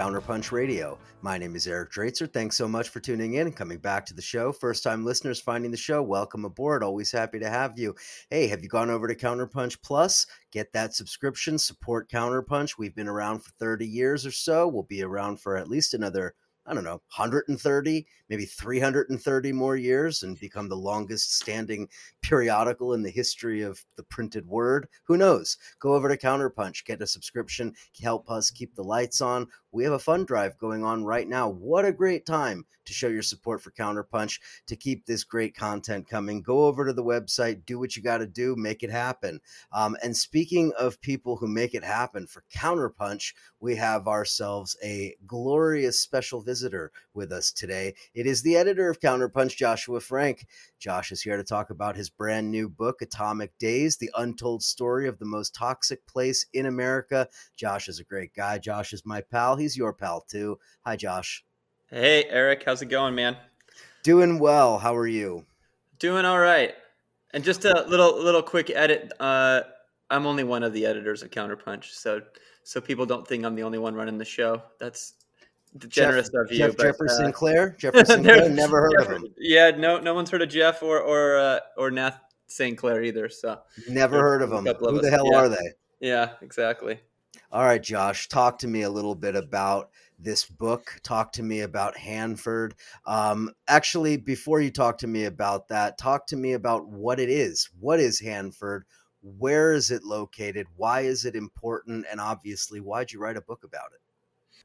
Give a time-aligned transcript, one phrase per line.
[0.00, 0.98] Counterpunch Radio.
[1.20, 2.32] My name is Eric Draitser.
[2.32, 4.50] Thanks so much for tuning in and coming back to the show.
[4.50, 6.82] First time listeners finding the show, welcome aboard.
[6.82, 7.94] Always happy to have you.
[8.30, 10.26] Hey, have you gone over to Counterpunch Plus?
[10.52, 12.78] Get that subscription, support Counterpunch.
[12.78, 14.66] We've been around for 30 years or so.
[14.68, 16.34] We'll be around for at least another
[16.66, 21.88] I don't know, 130, maybe 330 more years and become the longest standing
[22.22, 24.88] periodical in the history of the printed word.
[25.04, 25.58] Who knows?
[25.80, 29.48] Go over to Counterpunch, get a subscription, help us keep the lights on.
[29.72, 31.48] We have a fund drive going on right now.
[31.48, 36.08] What a great time to show your support for Counterpunch to keep this great content
[36.08, 36.42] coming.
[36.42, 39.40] Go over to the website, do what you got to do, make it happen.
[39.72, 45.14] Um, and speaking of people who make it happen for Counterpunch, we have ourselves a
[45.26, 47.94] glorious special visitor with us today.
[48.20, 50.46] It is the editor of Counterpunch, Joshua Frank.
[50.78, 55.08] Josh is here to talk about his brand new book, Atomic Days The Untold Story
[55.08, 57.26] of the Most Toxic Place in America.
[57.56, 58.58] Josh is a great guy.
[58.58, 59.56] Josh is my pal.
[59.56, 60.58] He's your pal too.
[60.84, 61.46] Hi, Josh.
[61.88, 62.62] Hey, Eric.
[62.66, 63.38] How's it going, man?
[64.02, 64.76] Doing well.
[64.76, 65.46] How are you?
[65.98, 66.74] Doing all right.
[67.32, 69.14] And just a little little quick edit.
[69.18, 69.62] Uh,
[70.10, 72.20] I'm only one of the editors of Counterpunch, so
[72.64, 74.62] so people don't think I'm the only one running the show.
[74.78, 75.14] That's
[75.88, 76.58] generous Jeff, of you.
[76.58, 78.22] Jeff but, Jefferson uh, Claire, Jeffrey St.
[78.22, 79.34] Clair, never heard Jeff, of him.
[79.38, 82.76] Yeah, no, no one's heard of Jeff or or uh, or Nath St.
[82.76, 83.28] Clair either.
[83.28, 83.58] So
[83.88, 84.66] never heard of them.
[84.66, 85.38] Who the hell yeah.
[85.38, 85.72] are they?
[86.00, 87.00] Yeah, exactly.
[87.52, 91.00] All right, Josh, talk to me a little bit about this book.
[91.02, 92.74] Talk to me about Hanford.
[93.06, 97.28] Um, actually, before you talk to me about that, talk to me about what it
[97.28, 97.68] is.
[97.78, 98.84] What is Hanford?
[99.22, 100.66] Where is it located?
[100.76, 102.06] Why is it important?
[102.10, 104.00] And obviously, why'd you write a book about it?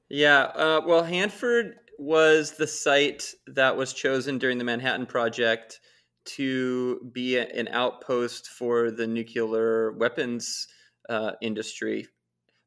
[0.10, 5.80] Yeah, uh, well, Hanford was the site that was chosen during the Manhattan Project
[6.26, 10.68] to be a, an outpost for the nuclear weapons
[11.10, 12.08] uh, industry.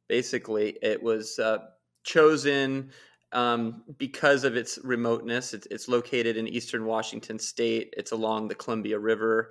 [0.09, 1.59] Basically, it was uh,
[2.05, 2.91] chosen
[3.33, 5.55] um, because of its remoteness.
[5.55, 9.51] It's, it's, located in eastern Washington state, it's along the Columbia River.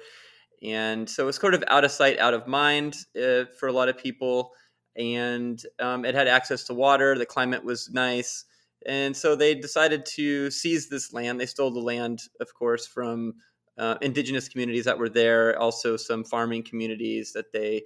[0.64, 3.90] And so it's sort of out of sight, out of mind uh, for a lot
[3.90, 4.52] of people
[4.98, 7.18] and um, it had access to water.
[7.18, 8.46] The climate was nice,
[8.86, 11.40] and so they decided to seize this land.
[11.40, 13.36] They stole the land, of course, from
[13.78, 17.84] uh, indigenous communities that were there, also some farming communities that they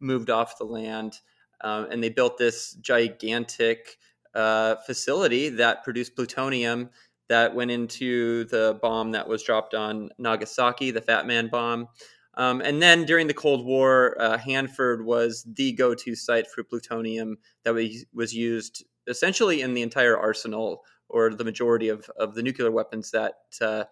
[0.00, 1.18] moved off the land,
[1.62, 3.96] um, and they built this gigantic
[4.34, 6.90] uh, facility that produced plutonium
[7.28, 11.88] that went into the bomb that was dropped on Nagasaki, the Fat Man bomb.
[12.36, 16.64] Um, and then during the Cold War, uh, Hanford was the go to site for
[16.64, 17.74] plutonium that
[18.12, 23.10] was used essentially in the entire arsenal or the majority of, of the nuclear weapons
[23.10, 23.84] that uh,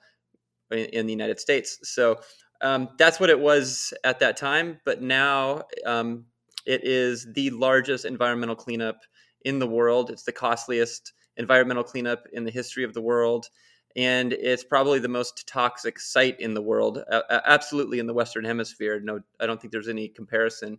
[0.70, 1.78] in, in, the United States.
[1.82, 2.18] So
[2.62, 4.80] um, that's what it was at that time.
[4.84, 6.24] But now um,
[6.66, 9.00] it is the largest environmental cleanup
[9.44, 10.10] in the world.
[10.10, 13.48] It's the costliest environmental cleanup in the history of the world
[13.96, 18.44] and it's probably the most toxic site in the world, uh, absolutely in the Western
[18.44, 19.00] Hemisphere.
[19.00, 20.78] No, I don't think there's any comparison.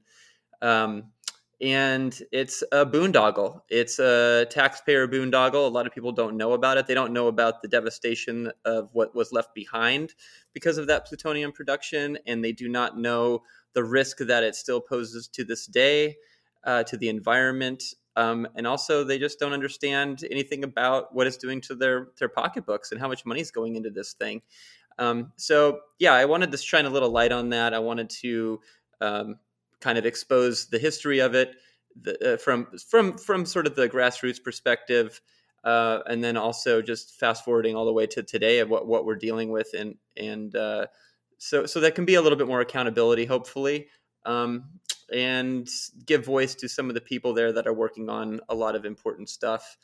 [0.62, 1.12] Um,
[1.62, 3.62] and it's a boondoggle.
[3.70, 5.66] It's a taxpayer boondoggle.
[5.66, 6.88] A lot of people don't know about it.
[6.88, 10.14] They don't know about the devastation of what was left behind
[10.54, 13.44] because of that plutonium production, and they do not know
[13.74, 16.18] the risk that it still poses to this day
[16.66, 17.84] uh, to the environment
[18.16, 22.30] um, and also, they just don't understand anything about what it's doing to their their
[22.30, 24.42] pocketbooks and how much money is going into this thing.
[25.00, 27.74] Um, so, yeah, I wanted to shine a little light on that.
[27.74, 28.60] I wanted to
[29.02, 29.40] um,
[29.82, 31.56] kind of expose the history of it
[32.02, 35.22] the, uh, from from from sort of the grassroots perspective,
[35.64, 39.06] uh, and then also just fast forwarding all the way to today of what what
[39.06, 40.88] we're dealing with, and and uh,
[41.38, 43.88] so so that can be a little bit more accountability, hopefully.
[44.26, 44.66] Um,
[45.14, 45.70] and
[46.06, 48.86] give voice to some of the people there that are working on a lot of
[48.86, 49.78] important stuff.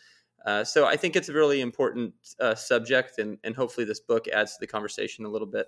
[0.46, 4.28] Uh, so I think it's a really important uh, subject, and, and hopefully this book
[4.28, 5.68] adds to the conversation a little bit.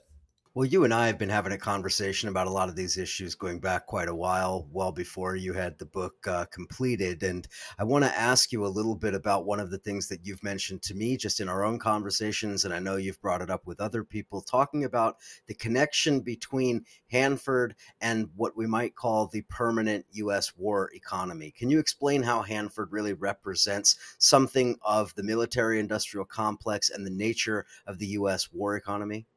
[0.53, 3.36] Well, you and I have been having a conversation about a lot of these issues
[3.36, 7.24] going back quite a while, well before you had the book uh, completed.
[7.24, 7.48] And
[7.80, 10.44] I want to ask you a little bit about one of the things that you've
[10.44, 12.65] mentioned to me just in our own conversations.
[12.65, 15.15] And I know you've brought it up with other people, talking about
[15.48, 20.51] the connection between Hanford and what we might call the permanent U.S.
[20.57, 21.51] war economy.
[21.57, 27.09] Can you explain how Hanford really represents something of the military industrial complex and the
[27.09, 28.50] nature of the U.S.
[28.51, 29.27] war economy?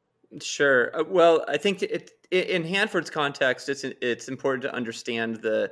[0.41, 0.95] Sure.
[0.95, 5.71] Uh, well, I think it, it, in Hanford's context, it's it's important to understand the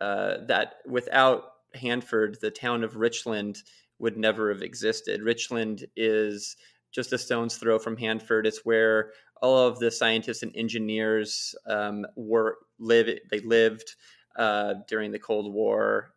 [0.00, 1.44] uh, that without
[1.74, 3.62] Hanford, the town of Richland
[3.98, 5.22] would never have existed.
[5.22, 6.56] Richland is
[6.90, 8.46] just a stone's throw from Hanford.
[8.46, 13.08] It's where all of the scientists and engineers um, were live.
[13.30, 13.94] They lived
[14.36, 16.12] uh, during the Cold War.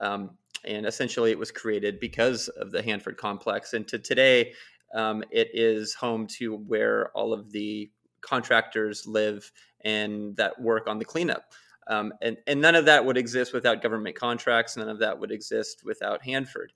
[0.00, 3.72] Um, and essentially, it was created because of the Hanford complex.
[3.72, 4.52] And to today,
[4.94, 7.90] um, it is home to where all of the
[8.20, 9.50] contractors live
[9.84, 11.52] and that work on the cleanup.
[11.88, 14.76] Um, and, and none of that would exist without government contracts.
[14.76, 16.72] None of that would exist without Hanford.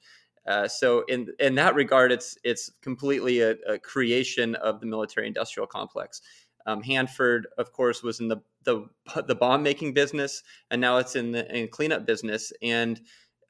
[0.47, 5.67] Uh, so in in that regard, it's it's completely a, a creation of the military-industrial
[5.67, 6.21] complex.
[6.67, 8.87] Um, Hanford, of course, was in the the,
[9.27, 13.01] the bomb making business, and now it's in the in cleanup business, and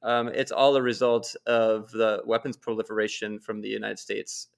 [0.02, 4.48] um, it's all a result of the weapons proliferation from the United States.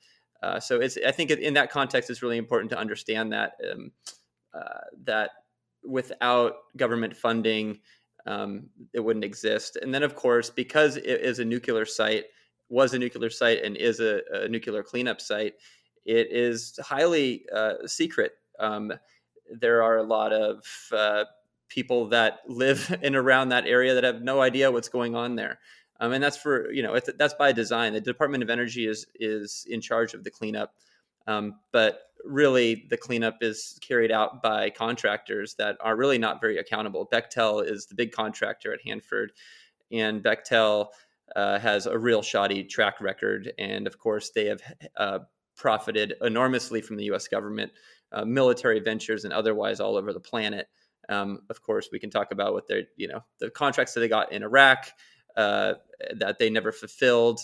[0.42, 3.92] Uh, so it's I think in that context, it's really important to understand that um,
[4.54, 5.30] uh, that
[5.84, 7.78] without government funding,
[8.26, 9.76] um, it wouldn't exist.
[9.80, 12.24] And then, of course, because it is a nuclear site,
[12.68, 15.54] was a nuclear site, and is a, a nuclear cleanup site,
[16.04, 18.32] it is highly uh, secret.
[18.58, 18.92] Um,
[19.50, 21.24] there are a lot of uh,
[21.68, 25.58] people that live in around that area that have no idea what's going on there.
[26.00, 27.92] Um, and that's for you know that's by design.
[27.92, 30.74] The Department of Energy is is in charge of the cleanup,
[31.26, 36.58] um, but really the cleanup is carried out by contractors that are really not very
[36.58, 37.08] accountable.
[37.10, 39.32] Bechtel is the big contractor at Hanford,
[39.90, 40.88] and Bechtel
[41.34, 43.52] uh, has a real shoddy track record.
[43.58, 44.62] And of course, they have
[44.96, 45.18] uh,
[45.56, 47.26] profited enormously from the U.S.
[47.28, 47.72] government,
[48.12, 50.68] uh, military ventures, and otherwise all over the planet.
[51.08, 54.08] Um, of course, we can talk about what they're, you know, the contracts that they
[54.08, 54.88] got in Iraq
[55.36, 55.74] uh,
[56.14, 57.40] that they never fulfilled.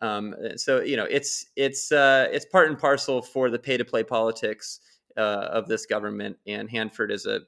[0.00, 3.84] Um, so you know, it's it's uh, it's part and parcel for the pay to
[3.84, 4.80] play politics
[5.16, 7.40] uh, of this government, and Hanford is a,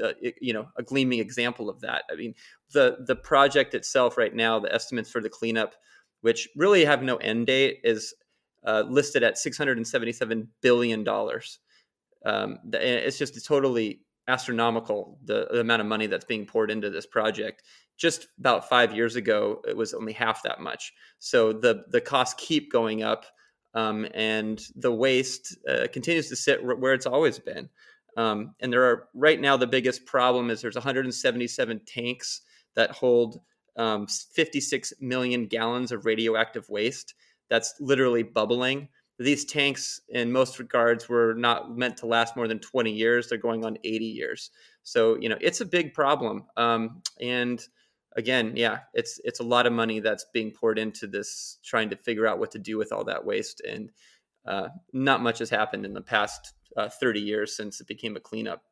[0.00, 2.04] a, uh, you know a gleaming example of that.
[2.10, 2.34] I mean,
[2.72, 5.74] the the project itself right now, the estimates for the cleanup,
[6.20, 8.14] which really have no end date, is
[8.64, 11.58] uh, listed at six hundred and seventy seven billion dollars.
[12.24, 17.06] Um, it's just totally astronomical the, the amount of money that's being poured into this
[17.06, 17.62] project
[17.96, 20.92] just about five years ago, it was only half that much.
[21.18, 23.24] So the the costs keep going up,
[23.74, 27.68] um, and the waste uh, continues to sit where it's always been.
[28.16, 32.42] Um, and there are right now the biggest problem is there's 177 tanks
[32.74, 33.40] that hold
[33.76, 37.14] um, 56 million gallons of radioactive waste.
[37.48, 38.88] That's literally bubbling.
[39.18, 43.28] These tanks, in most regards, were not meant to last more than 20 years.
[43.28, 44.50] They're going on 80 years.
[44.82, 47.66] So you know it's a big problem, um, and
[48.16, 51.96] again, yeah, it's it's a lot of money that's being poured into this, trying to
[51.96, 53.90] figure out what to do with all that waste, and
[54.46, 58.20] uh, not much has happened in the past uh, 30 years since it became a
[58.20, 58.62] cleanup.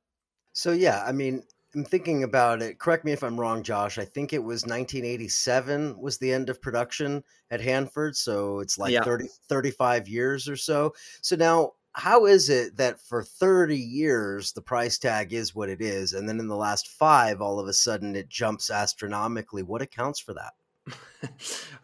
[0.53, 1.43] So yeah, I mean,
[1.75, 2.79] I'm thinking about it.
[2.79, 3.99] Correct me if I'm wrong, Josh.
[3.99, 8.93] I think it was 1987 was the end of production at Hanford, so it's like
[8.93, 9.03] yeah.
[9.03, 10.95] 30 35 years or so.
[11.21, 15.81] So now how is it that for 30 years the price tag is what it
[15.81, 19.81] is and then in the last 5 all of a sudden it jumps astronomically what
[19.81, 20.55] accounts for that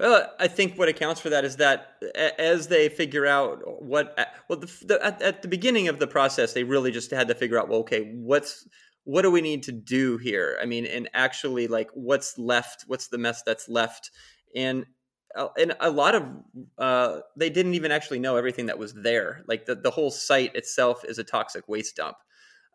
[0.01, 2.03] well i think what accounts for that is that
[2.39, 4.19] as they figure out what
[4.49, 7.35] well the, the, at, at the beginning of the process they really just had to
[7.35, 8.69] figure out well okay what's
[9.11, 13.09] what do we need to do here i mean and actually like what's left what's
[13.09, 14.11] the mess that's left
[14.55, 14.87] and
[15.37, 16.25] uh, and a lot of
[16.79, 19.45] uh, they didn't even actually know everything that was there.
[19.47, 22.17] Like the, the whole site itself is a toxic waste dump.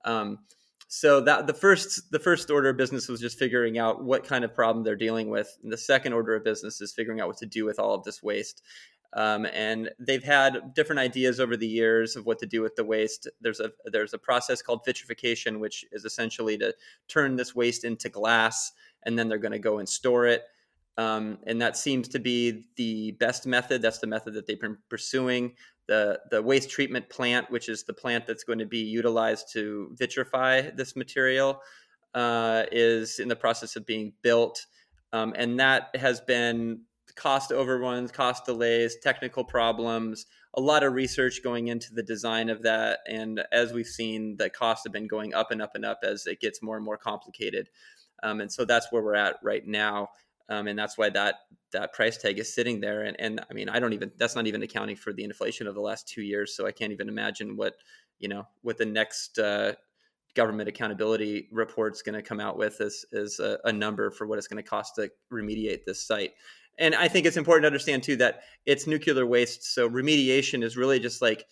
[0.05, 0.39] Um,
[0.87, 4.45] so that the first the first order of business was just figuring out what kind
[4.45, 7.37] of problem they're dealing with, and the second order of business is figuring out what
[7.37, 8.61] to do with all of this waste.
[9.15, 12.83] Um, and they've had different ideas over the years of what to do with the
[12.83, 13.29] waste.
[13.39, 16.75] There's a there's a process called vitrification, which is essentially to
[17.07, 20.43] turn this waste into glass, and then they're going to go and store it.
[20.97, 23.81] Um, and that seems to be the best method.
[23.81, 25.53] That's the method that they've been pursuing.
[25.87, 29.95] The, the waste treatment plant, which is the plant that's going to be utilized to
[29.99, 31.61] vitrify this material,
[32.13, 34.65] uh, is in the process of being built.
[35.13, 36.81] Um, and that has been
[37.15, 42.63] cost overruns, cost delays, technical problems, a lot of research going into the design of
[42.63, 42.99] that.
[43.07, 46.25] And as we've seen, the costs have been going up and up and up as
[46.25, 47.69] it gets more and more complicated.
[48.23, 50.09] Um, and so that's where we're at right now
[50.49, 51.35] um, and that's why that
[51.71, 53.03] that price tag is sitting there.
[53.03, 55.75] And and I mean, I don't even that's not even accounting for the inflation of
[55.75, 56.55] the last two years.
[56.55, 57.75] So I can't even imagine what
[58.19, 59.73] you know what the next uh,
[60.35, 64.37] government accountability report's going to come out with as as a, a number for what
[64.37, 66.33] it's going to cost to remediate this site.
[66.77, 69.73] And I think it's important to understand too that it's nuclear waste.
[69.73, 71.45] So remediation is really just like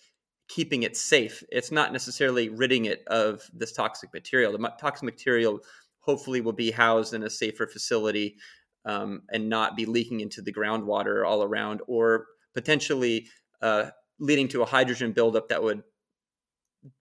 [0.48, 1.42] keeping it safe.
[1.50, 4.52] It's not necessarily ridding it of this toxic material.
[4.52, 5.60] The toxic material
[6.00, 8.36] hopefully will be housed in a safer facility
[8.84, 13.28] um, and not be leaking into the groundwater all around, or potentially
[13.62, 13.86] uh,
[14.18, 15.82] leading to a hydrogen buildup that would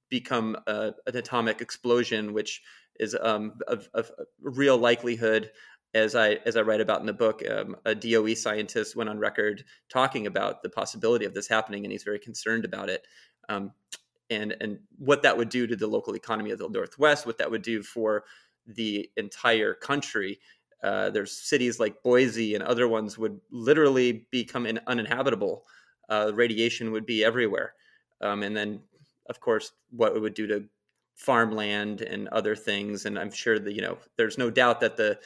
[0.09, 2.61] become a, an atomic explosion, which
[2.99, 4.09] is um, of, of
[4.41, 5.51] real likelihood.
[5.93, 9.19] As I as I write about in the book, um, a DOE scientist went on
[9.19, 13.05] record talking about the possibility of this happening, and he's very concerned about it.
[13.49, 13.71] Um,
[14.29, 17.51] and and what that would do to the local economy of the Northwest, what that
[17.51, 18.23] would do for
[18.65, 20.39] the entire country.
[20.83, 25.63] Uh, there's cities like Boise and other ones would literally become in, uninhabitable.
[26.09, 27.73] Uh, radiation would be everywhere,
[28.21, 28.81] um, and then
[29.29, 30.65] of course what it would do to
[31.15, 33.05] farmland and other things.
[33.05, 35.19] And I'm sure that you know there's no doubt that the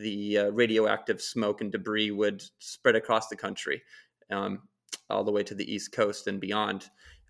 [0.00, 3.82] the uh, radioactive smoke and debris would spread across the country,
[4.30, 4.60] um,
[5.10, 6.88] all the way to the east coast and beyond.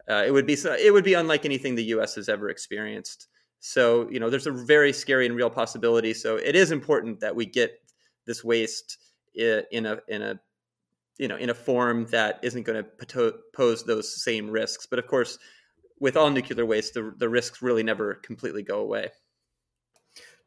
[0.09, 2.15] Uh, it would be it would be unlike anything the U.S.
[2.15, 3.29] has ever experienced.
[3.61, 6.15] So you know, there's a very scary and real possibility.
[6.15, 7.79] So it is important that we get
[8.27, 8.99] this waste
[9.35, 10.41] in a in a
[11.19, 14.87] you know in a form that isn't going to pose those same risks.
[14.87, 15.39] But of course,
[16.01, 19.11] with all nuclear waste, the the risks really never completely go away.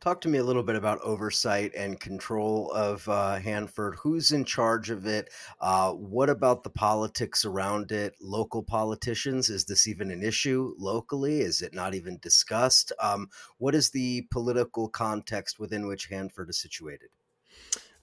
[0.06, 3.96] Talk to me a little bit about oversight and control of uh, Hanford.
[3.96, 5.32] Who's in charge of it?
[5.60, 8.14] Uh, what about the politics around it?
[8.22, 9.50] Local politicians?
[9.50, 11.42] Is this even an issue locally?
[11.42, 12.92] Is it not even discussed?
[13.02, 17.10] Um, what is the political context within which Hanford is situated?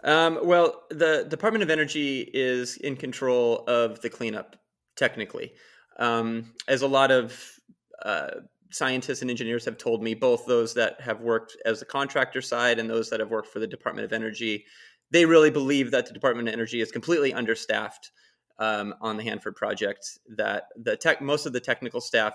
[0.03, 4.57] Um, well, the Department of Energy is in control of the cleanup,
[4.97, 5.53] technically.
[6.01, 7.61] Um, as a lot of
[8.05, 8.31] uh,
[8.73, 12.79] scientists and engineers have told me, both those that have worked as the contractor side
[12.79, 14.65] and those that have worked for the Department of Energy,
[15.11, 18.11] they really believe that the Department of Energy is completely understaffed
[18.59, 20.19] um, on the Hanford project.
[20.37, 22.35] That the tech, most of the technical staff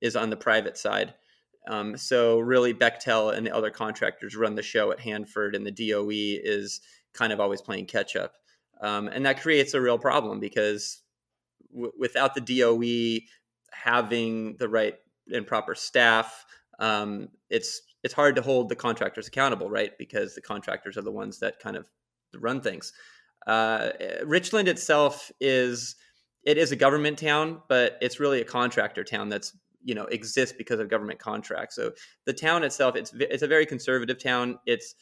[0.00, 1.14] is on the private side.
[1.68, 5.72] Um, so really, Bechtel and the other contractors run the show at Hanford, and the
[5.72, 6.80] DOE is
[7.12, 8.34] kind of always playing catch up,
[8.80, 11.02] um, and that creates a real problem because
[11.72, 13.26] w- without the DOE
[13.72, 14.94] having the right
[15.32, 16.44] and proper staff,
[16.78, 19.96] um, it's it's hard to hold the contractors accountable, right?
[19.98, 21.88] Because the contractors are the ones that kind of
[22.38, 22.92] run things.
[23.46, 23.90] Uh,
[24.24, 25.96] Richland itself is
[26.44, 30.54] it is a government town, but it's really a contractor town that's you know exists
[30.56, 31.76] because of government contracts.
[31.76, 31.92] So
[32.24, 34.58] the town itself, it's it's a very conservative town.
[34.66, 34.94] It's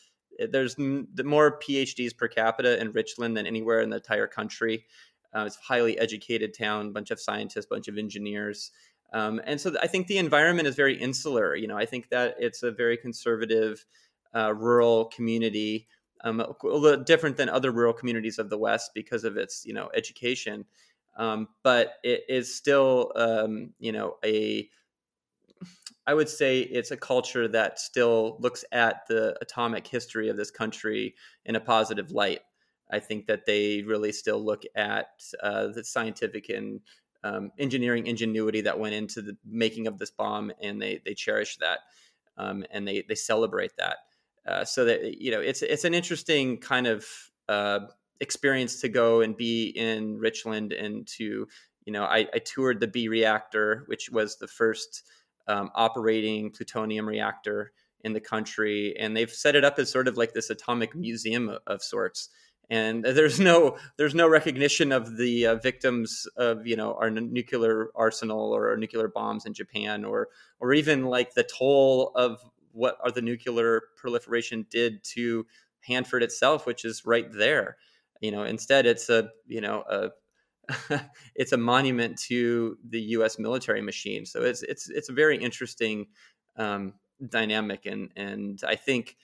[0.50, 4.86] there's more PhDs per capita in Richland than anywhere in the entire country.
[5.34, 8.70] Uh, it's a highly educated town, bunch of scientists, bunch of engineers.
[9.14, 11.54] Um, and so I think the environment is very insular.
[11.54, 13.86] You know, I think that it's a very conservative
[14.34, 15.86] uh, rural community,
[16.24, 19.72] um, a little different than other rural communities of the West because of its, you
[19.72, 20.64] know, education.
[21.16, 24.68] Um, but it is still, um, you know, a
[26.06, 30.50] I would say it's a culture that still looks at the atomic history of this
[30.50, 31.14] country
[31.46, 32.40] in a positive light.
[32.90, 35.06] I think that they really still look at
[35.42, 36.80] uh, the scientific and
[37.24, 41.56] um, engineering ingenuity that went into the making of this bomb, and they they cherish
[41.56, 41.80] that
[42.36, 43.96] um, and they they celebrate that.
[44.46, 47.06] Uh, so that you know, it's it's an interesting kind of
[47.48, 47.80] uh,
[48.20, 51.48] experience to go and be in Richland and to
[51.86, 55.02] you know, I, I toured the B reactor, which was the first
[55.48, 60.16] um, operating plutonium reactor in the country, and they've set it up as sort of
[60.16, 62.30] like this atomic museum of, of sorts
[62.70, 67.88] and there's no there's no recognition of the uh, victims of you know our nuclear
[67.94, 70.28] arsenal or our nuclear bombs in Japan or
[70.60, 72.40] or even like the toll of
[72.72, 75.46] what are the nuclear proliferation did to
[75.80, 77.76] Hanford itself, which is right there.
[78.20, 80.10] You know, instead it's a you know a
[81.34, 83.38] it's a monument to the U.S.
[83.38, 84.26] military machine.
[84.26, 86.06] So it's it's it's a very interesting
[86.56, 86.94] um,
[87.28, 89.16] dynamic, and and I think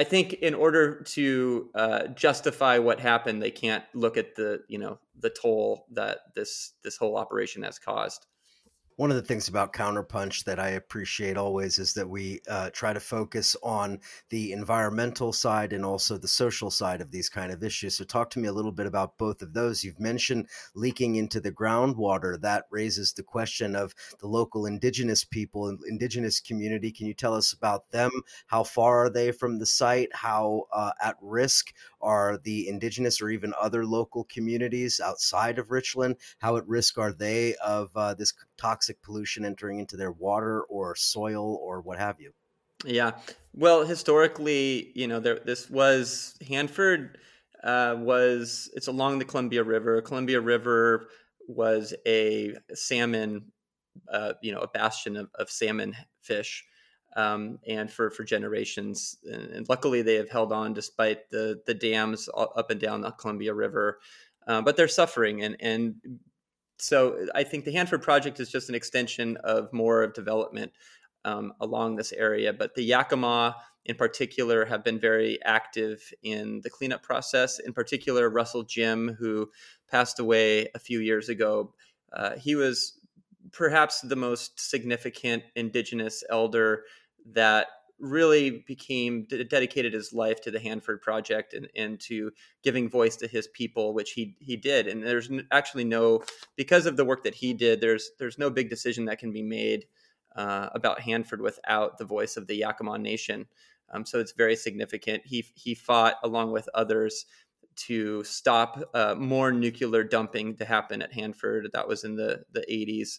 [0.00, 4.78] I think in order to uh, justify what happened, they can't look at the you
[4.78, 8.24] know the toll that this this whole operation has caused
[9.00, 12.92] one of the things about Counterpunch that I appreciate always is that we uh, try
[12.92, 17.64] to focus on the environmental side and also the social side of these kind of
[17.64, 17.96] issues.
[17.96, 19.82] So, talk to me a little bit about both of those.
[19.82, 22.38] You've mentioned leaking into the groundwater.
[22.42, 26.92] That raises the question of the local indigenous people and indigenous community.
[26.92, 28.10] Can you tell us about them?
[28.48, 30.10] How far are they from the site?
[30.12, 36.16] How uh, at risk are the indigenous or even other local communities outside of Richland?
[36.38, 40.94] How at risk are they of uh, this toxic pollution entering into their water or
[40.94, 42.32] soil or what have you?
[42.84, 43.12] Yeah.
[43.54, 47.18] Well, historically, you know, there, this was Hanford
[47.62, 50.00] uh, was it's along the Columbia River.
[50.00, 51.08] Columbia River
[51.46, 53.52] was a salmon,
[54.10, 56.64] uh, you know, a bastion of, of salmon fish
[57.16, 59.16] um, and for for generations.
[59.24, 63.10] And, and, luckily, they have held on despite the the dams up and down the
[63.10, 63.98] Columbia River.
[64.46, 65.94] Uh, but they're suffering, and and
[66.80, 70.72] so I think the Hanford project is just an extension of more of development.
[71.24, 72.52] um, along this area.
[72.52, 77.58] But the Yakama, in particular, have been very active in the cleanup process.
[77.58, 79.50] In particular, Russell Jim, who
[79.90, 81.74] passed away a few years ago,
[82.12, 82.98] uh, he was
[83.52, 86.84] perhaps the most significant indigenous elder
[87.32, 87.66] that
[88.00, 93.28] really became dedicated his life to the Hanford Project and, and to giving voice to
[93.28, 94.86] his people, which he he did.
[94.86, 96.22] And there's actually no
[96.56, 97.80] because of the work that he did.
[97.80, 99.86] There's there's no big decision that can be made
[100.36, 103.46] uh, about Hanford without the voice of the Yakama Nation.
[103.92, 105.22] Um, so it's very significant.
[105.26, 107.26] He he fought along with others
[107.76, 111.70] to stop uh, more nuclear dumping to happen at Hanford.
[111.72, 113.18] That was in the the 80s.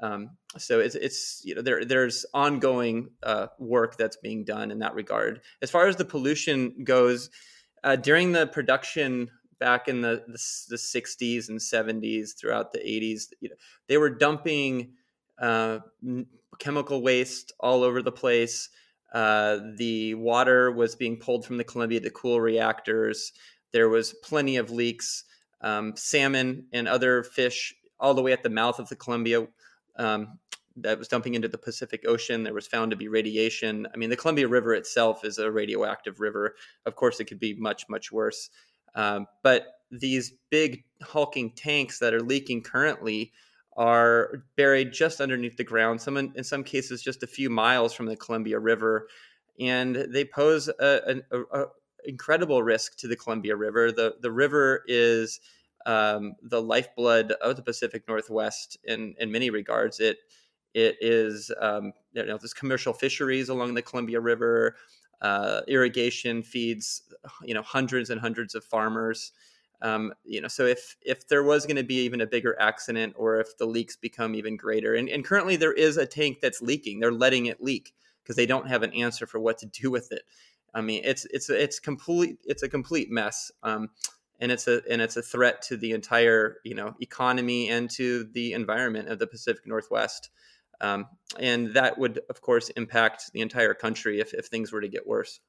[0.00, 4.78] Um, so it's, it's you know there there's ongoing uh, work that's being done in
[4.78, 5.40] that regard.
[5.60, 7.30] As far as the pollution goes,
[7.82, 13.32] uh, during the production back in the, the, the 60s and 70s, throughout the 80s,
[13.40, 13.56] you know,
[13.88, 14.92] they were dumping
[15.40, 15.80] uh,
[16.58, 18.68] chemical waste all over the place.
[19.12, 23.32] Uh, the water was being pulled from the Columbia to cool reactors.
[23.72, 25.24] There was plenty of leaks.
[25.60, 29.48] Um, salmon and other fish all the way at the mouth of the Columbia
[29.98, 30.38] um,
[30.76, 32.44] that was dumping into the Pacific Ocean.
[32.44, 33.86] There was found to be radiation.
[33.92, 36.54] I mean, the Columbia River itself is a radioactive river.
[36.86, 38.50] Of course, it could be much, much worse.
[38.94, 43.32] Um, but these big hulking tanks that are leaking currently
[43.76, 46.00] are buried just underneath the ground.
[46.00, 49.08] Some, in, in some cases, just a few miles from the Columbia River,
[49.60, 51.22] and they pose an
[52.04, 53.92] incredible risk to the Columbia River.
[53.92, 55.40] the The river is
[55.88, 59.98] um, the lifeblood of the Pacific Northwest in in many regards.
[59.98, 60.18] It
[60.74, 64.76] it is um, you know there's commercial fisheries along the Columbia River.
[65.20, 67.02] Uh, irrigation feeds
[67.42, 69.32] you know hundreds and hundreds of farmers.
[69.80, 73.14] Um, you know, so if if there was going to be even a bigger accident,
[73.16, 76.60] or if the leaks become even greater, and, and currently there is a tank that's
[76.60, 79.90] leaking, they're letting it leak because they don't have an answer for what to do
[79.90, 80.22] with it.
[80.74, 83.50] I mean, it's it's it's complete it's a complete mess.
[83.62, 83.88] Um,
[84.40, 88.24] and it's a and it's a threat to the entire you know economy and to
[88.32, 90.30] the environment of the Pacific Northwest.
[90.80, 91.06] Um,
[91.40, 95.08] and that would, of course, impact the entire country if, if things were to get
[95.08, 95.40] worse.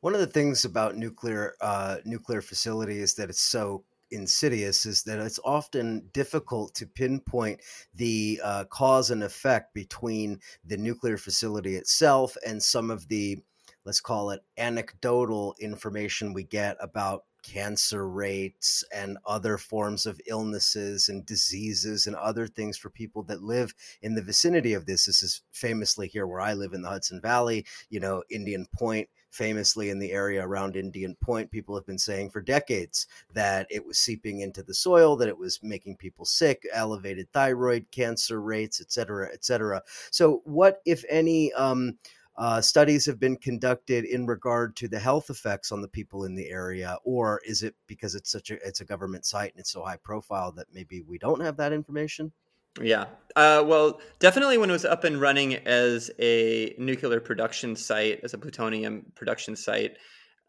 [0.00, 5.18] One of the things about nuclear uh, nuclear facilities that it's so insidious is that
[5.18, 7.60] it's often difficult to pinpoint
[7.94, 13.38] the uh, cause and effect between the nuclear facility itself and some of the
[13.84, 21.08] let's call it anecdotal information we get about cancer rates and other forms of illnesses
[21.08, 25.06] and diseases and other things for people that live in the vicinity of this.
[25.06, 29.08] This is famously here where I live in the Hudson Valley, you know, Indian Point
[29.32, 33.84] famously in the area around Indian Point, people have been saying for decades that it
[33.84, 38.80] was seeping into the soil, that it was making people sick, elevated thyroid cancer rates,
[38.80, 39.82] et cetera, et cetera.
[40.10, 41.98] So, what, if any, um,
[42.36, 46.34] uh, studies have been conducted in regard to the health effects on the people in
[46.34, 49.72] the area, or is it because it's such a it's a government site and it's
[49.72, 52.32] so high profile that maybe we don't have that information?
[52.80, 53.04] Yeah.
[53.36, 58.32] Uh, well, definitely when it was up and running as a nuclear production site, as
[58.32, 59.98] a plutonium production site,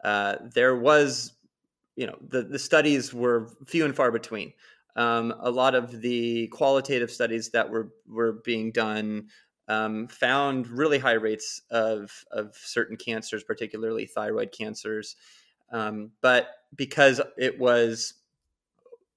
[0.04, 1.34] uh, there was,
[1.96, 4.54] you know, the, the studies were few and far between.
[4.96, 9.28] Um, a lot of the qualitative studies that were were being done
[9.68, 15.16] um, found really high rates of, of certain cancers, particularly thyroid cancers.
[15.72, 18.14] Um, but because it was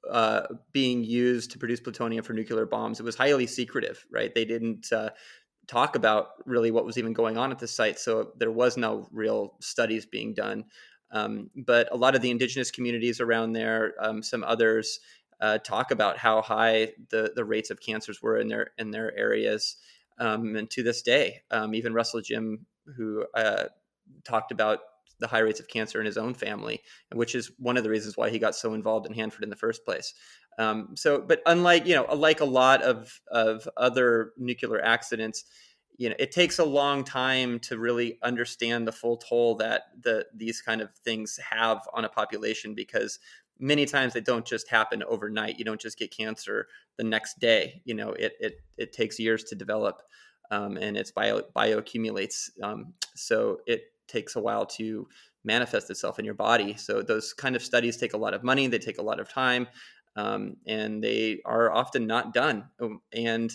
[0.10, 4.34] uh, being used to produce plutonium for nuclear bombs, it was highly secretive, right?
[4.34, 5.10] They didn't uh,
[5.68, 8.00] talk about really what was even going on at the site.
[8.00, 10.66] So there was no real studies being done.
[11.12, 15.00] Um, but a lot of the indigenous communities around there, um, some others,
[15.40, 19.16] uh, talk about how high the, the rates of cancers were in their in their
[19.16, 19.78] areas.
[20.20, 23.66] Um, and to this day, um, even Russell Jim, who uh,
[24.24, 24.80] talked about
[25.20, 26.82] the high rates of cancer in his own family,
[27.14, 29.56] which is one of the reasons why he got so involved in Hanford in the
[29.56, 30.14] first place.
[30.60, 35.46] Um, so, but unlike you know, like a lot of of other nuclear accidents,
[35.98, 40.26] you know, it takes a long time to really understand the full toll that the
[40.36, 43.20] these kind of things have on a population because
[43.60, 45.60] many times they don't just happen overnight.
[45.60, 46.68] You don't just get cancer
[46.98, 47.82] the next day.
[47.86, 50.02] You know, it it it takes years to develop,
[50.52, 52.50] um, and it's bio bioaccumulates.
[52.62, 55.08] Um, so it takes a while to
[55.44, 56.76] manifest itself in your body.
[56.76, 58.68] So those kind of studies take a lot of money.
[58.68, 59.68] They take a lot of time,
[60.16, 62.66] um, and they are often not done.
[62.80, 63.52] Um, and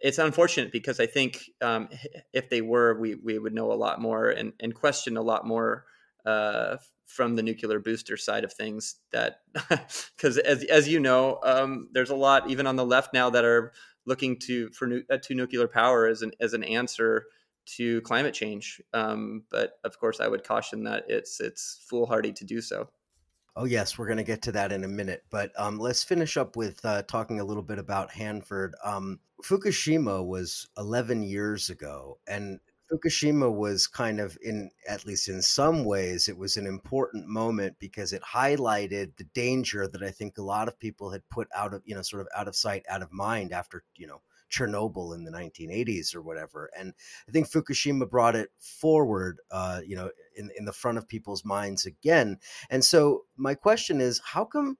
[0.00, 1.88] it's unfortunate because I think um,
[2.32, 5.46] if they were, we we would know a lot more and and question a lot
[5.46, 5.86] more
[6.26, 9.40] uh, from the nuclear booster side of things that
[10.16, 13.44] because as, as you know um, there's a lot even on the left now that
[13.44, 13.72] are
[14.06, 17.26] looking to for nu- uh, to nuclear power as an as an answer
[17.66, 18.80] to climate change.
[18.94, 22.88] Um, but of course, I would caution that it's it's foolhardy to do so.
[23.56, 26.36] Oh yes, we're going to get to that in a minute, but um, let's finish
[26.36, 28.74] up with uh, talking a little bit about Hanford.
[28.84, 35.42] Um, Fukushima was 11 years ago, and Fukushima was kind of in at least in
[35.42, 40.38] some ways it was an important moment because it highlighted the danger that I think
[40.38, 42.84] a lot of people had put out of you know sort of out of sight
[42.88, 44.20] out of mind after you know
[44.50, 46.70] Chernobyl in the 1980s or whatever.
[46.78, 46.94] And
[47.28, 51.44] I think Fukushima brought it forward uh, you know in in the front of people's
[51.44, 52.38] minds again.
[52.70, 54.78] And so my question is how come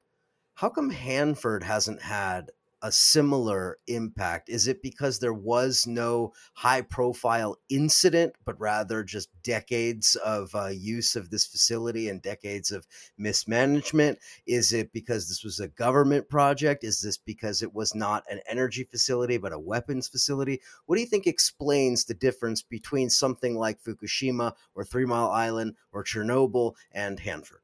[0.55, 2.51] how come Hanford hasn't had
[2.87, 4.49] a similar impact?
[4.49, 10.69] Is it because there was no high profile incident, but rather just decades of uh,
[10.69, 12.87] use of this facility and decades of
[13.19, 14.21] mismanagement?
[14.47, 16.85] Is it because this was a government project?
[16.85, 20.61] Is this because it was not an energy facility, but a weapons facility?
[20.87, 25.75] What do you think explains the difference between something like Fukushima or Three Mile Island
[25.93, 27.63] or Chernobyl and Hanford?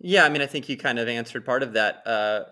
[0.00, 2.06] Yeah, I mean, I think you kind of answered part of that.
[2.06, 2.44] Uh,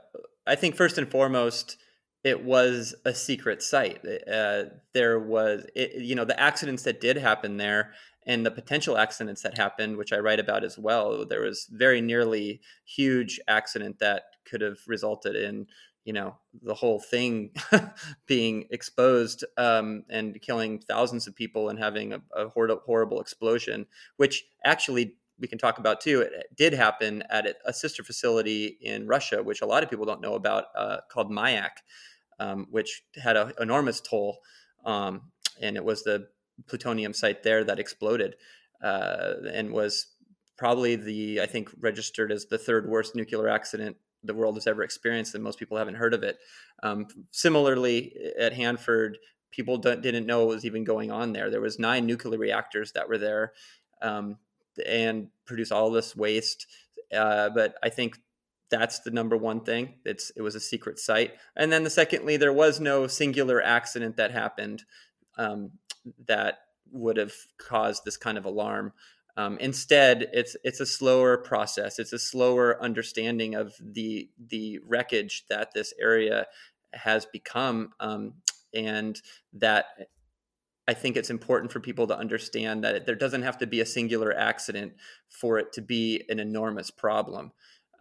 [0.46, 1.76] I think first and foremost,
[2.24, 4.00] it was a secret site.
[4.30, 7.92] Uh, there was, it, you know, the accidents that did happen there
[8.26, 11.26] and the potential accidents that happened, which I write about as well.
[11.26, 15.66] There was very nearly huge accident that could have resulted in,
[16.04, 17.50] you know, the whole thing
[18.26, 23.86] being exposed um, and killing thousands of people and having a, a horrible, horrible explosion,
[24.16, 26.20] which actually we can talk about too.
[26.22, 30.22] It did happen at a sister facility in Russia, which a lot of people don't
[30.22, 31.82] know about, uh, called Mayak,
[32.38, 34.38] um, which had an enormous toll,
[34.86, 36.28] um, and it was the
[36.66, 38.36] plutonium site there that exploded
[38.82, 40.06] uh, and was
[40.56, 44.84] probably the I think registered as the third worst nuclear accident the world has ever
[44.84, 46.38] experienced, and most people haven't heard of it.
[46.84, 49.18] Um, similarly, at Hanford,
[49.50, 51.50] people didn't know what was even going on there.
[51.50, 53.52] There was nine nuclear reactors that were there.
[54.00, 54.38] Um,
[54.86, 56.66] and produce all this waste.
[57.14, 58.18] Uh, but I think
[58.70, 59.94] that's the number one thing.
[60.04, 64.16] It's it was a secret site, and then the secondly, there was no singular accident
[64.16, 64.84] that happened
[65.36, 65.72] um,
[66.26, 66.58] that
[66.90, 68.92] would have caused this kind of alarm.
[69.36, 71.98] Um, instead, it's it's a slower process.
[71.98, 76.46] It's a slower understanding of the the wreckage that this area
[76.92, 78.34] has become, um,
[78.74, 79.20] and
[79.54, 79.86] that
[80.88, 83.86] I think it's important for people to understand that there doesn't have to be a
[83.86, 84.94] singular accident
[85.28, 87.52] for it to be an enormous problem.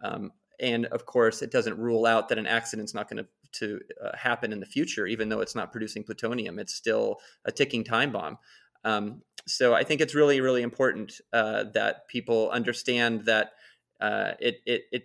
[0.02, 4.16] Um, and of course, it doesn't rule out that an accident's not going to uh,
[4.16, 6.58] happen in the future, even though it's not producing plutonium.
[6.58, 8.38] It's still a ticking time bomb.
[8.84, 13.52] Um, so I think it's really, really important uh, that people understand that
[14.00, 15.04] uh, it, it, it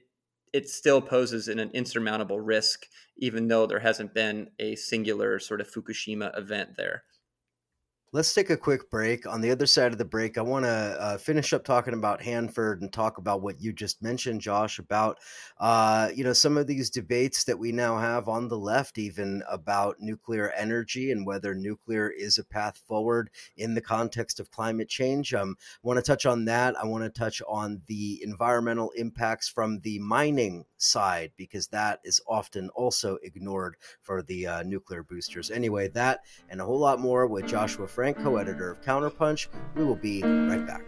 [0.53, 2.87] it still poses an insurmountable risk,
[3.17, 7.03] even though there hasn't been a singular sort of Fukushima event there.
[8.17, 9.27] Let's take a quick break.
[9.27, 12.19] On the other side of the break, I want to uh, finish up talking about
[12.19, 15.19] Hanford and talk about what you just mentioned, Josh, about
[15.59, 19.43] uh, you know some of these debates that we now have on the left, even
[19.47, 24.89] about nuclear energy and whether nuclear is a path forward in the context of climate
[24.89, 25.35] change.
[25.35, 26.75] Um, I want to touch on that.
[26.75, 32.19] I want to touch on the environmental impacts from the mining side because that is
[32.27, 35.51] often also ignored for the uh, nuclear boosters.
[35.51, 37.87] Anyway, that and a whole lot more with Joshua.
[37.87, 39.47] Frank, co editor of Counterpunch.
[39.75, 40.83] We will be right back.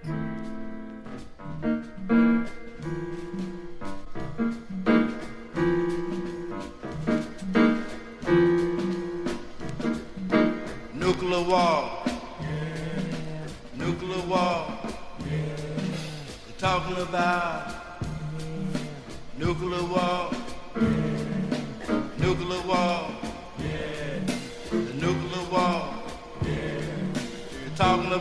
[10.94, 12.04] Nuclear war.
[13.76, 14.80] Nuclear war.
[15.20, 17.74] We're talking about
[19.38, 20.29] nuclear war.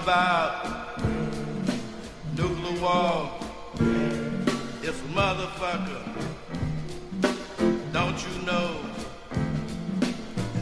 [0.02, 1.00] About
[2.36, 3.30] nuclear war.
[4.82, 6.02] It's a motherfucker.
[7.92, 8.80] Don't you know?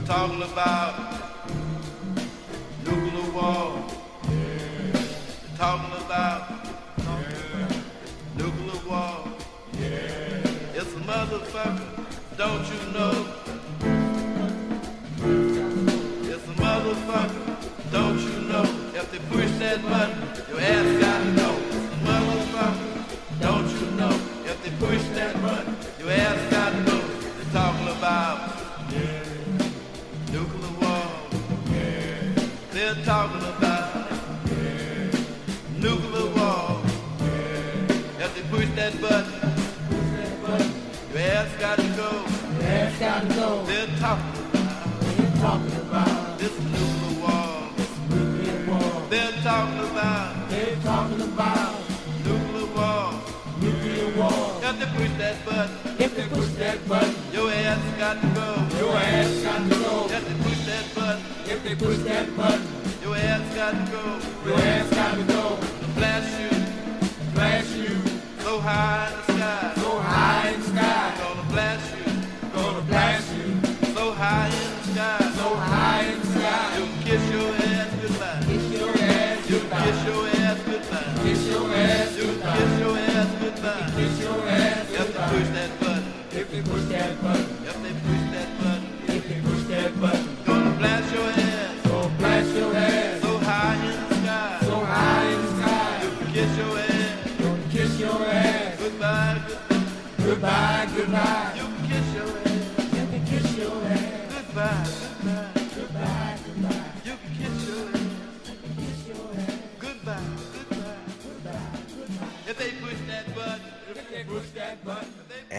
[0.04, 0.94] Talking about
[2.84, 3.84] nuclear war.
[5.56, 6.42] Talking about
[8.36, 9.32] nuclear war.
[10.74, 12.36] It's a motherfucker.
[12.36, 13.35] Don't you know?
[19.18, 19.24] Know?
[19.24, 21.26] If they push that button, your ass gotta.
[22.04, 24.20] Motherfucker, don't you know?
[24.44, 26.98] If they push that button, your ass gotta go.
[26.98, 28.36] They're talking about
[28.92, 29.24] yeah.
[30.32, 31.02] nuclear war.
[31.72, 32.44] Yeah.
[32.70, 34.10] They're talking about
[34.50, 35.10] yeah.
[35.78, 36.82] nuclear war.
[38.20, 39.40] If they push that button,
[41.12, 42.10] your ass gotta go.
[42.54, 43.65] Your ass gotta go.
[54.94, 58.48] Push that button, If they push that button, your ass got to go.
[58.78, 60.06] your ass got to go.
[60.10, 62.66] If they push that button, If they push that button,
[63.02, 64.04] your ass got to go.
[64.48, 65.58] your ass got to go.
[65.96, 66.50] Blast you
[67.34, 67.96] Blast you
[68.40, 69.72] so high in the sky.
[69.76, 71.14] so high in the sky.
[71.20, 72.04] Gonna blast you
[72.54, 73.48] Gonna blast you
[73.94, 75.32] so high in the sky.
[75.36, 76.76] so high in the sky.
[76.76, 78.42] You'll kiss your ass goodbye.
[78.48, 79.84] Kiss your ass goodbye.
[79.84, 81.14] kiss your ass goodbye.
[81.24, 82.56] Kiss your ass goodbye.
[82.56, 83.92] kiss your ass goodbye.
[83.96, 84.75] Kiss your ass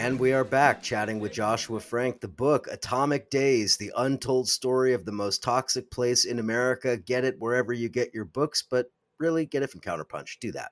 [0.08, 2.22] And we are back chatting with Joshua Frank.
[2.22, 6.96] The book, Atomic Days The Untold Story of the Most Toxic Place in America.
[6.96, 10.38] Get it wherever you get your books, but really get it from Counterpunch.
[10.40, 10.70] Do that.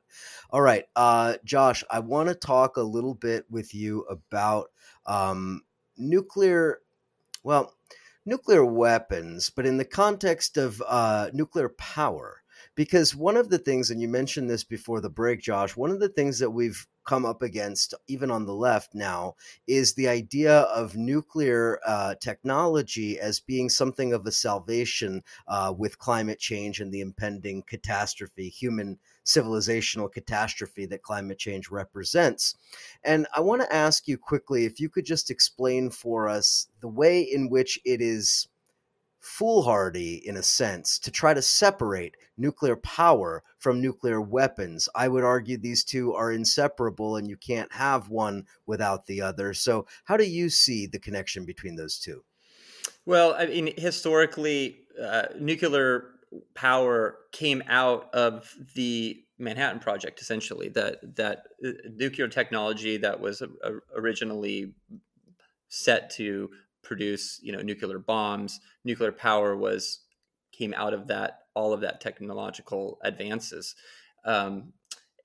[0.48, 0.86] All right.
[0.96, 4.70] Uh, Josh, I want to talk a little bit with you about
[5.04, 5.60] um,
[5.98, 6.78] nuclear,
[7.42, 7.74] well,
[8.24, 12.40] nuclear weapons, but in the context of uh, nuclear power.
[12.74, 16.00] Because one of the things, and you mentioned this before the break, Josh, one of
[16.00, 19.34] the things that we've come up against, even on the left now,
[19.66, 25.98] is the idea of nuclear uh, technology as being something of a salvation uh, with
[25.98, 32.54] climate change and the impending catastrophe, human civilizational catastrophe that climate change represents.
[33.02, 36.88] And I want to ask you quickly if you could just explain for us the
[36.88, 38.48] way in which it is
[39.26, 44.88] foolhardy, in a sense, to try to separate nuclear power from nuclear weapons.
[44.94, 49.52] I would argue these two are inseparable and you can't have one without the other.
[49.52, 52.22] So, how do you see the connection between those two?
[53.04, 56.04] Well, I mean, historically, uh, nuclear
[56.54, 60.68] power came out of the Manhattan Project, essentially.
[60.68, 63.48] That that uh, nuclear technology that was uh,
[63.96, 64.74] originally
[65.68, 66.48] set to
[66.86, 68.60] produce, you know, nuclear bombs.
[68.84, 70.00] Nuclear power was
[70.52, 73.74] came out of that all of that technological advances.
[74.24, 74.72] Um,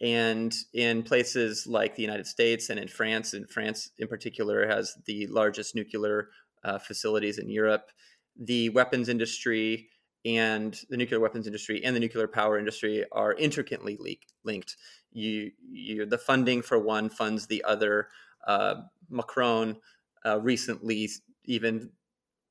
[0.02, 4.96] and in places like the United States and in France, and France in particular has
[5.06, 6.30] the largest nuclear
[6.64, 7.92] uh, facilities in Europe.
[8.40, 9.90] The weapons industry
[10.26, 14.78] and the nuclear weapons industry and the nuclear power industry are intricately leak, linked.
[15.12, 18.08] You, you, the funding for one funds the other.
[18.48, 18.76] Uh,
[19.10, 19.78] Macron
[20.26, 21.10] uh, recently
[21.46, 21.92] even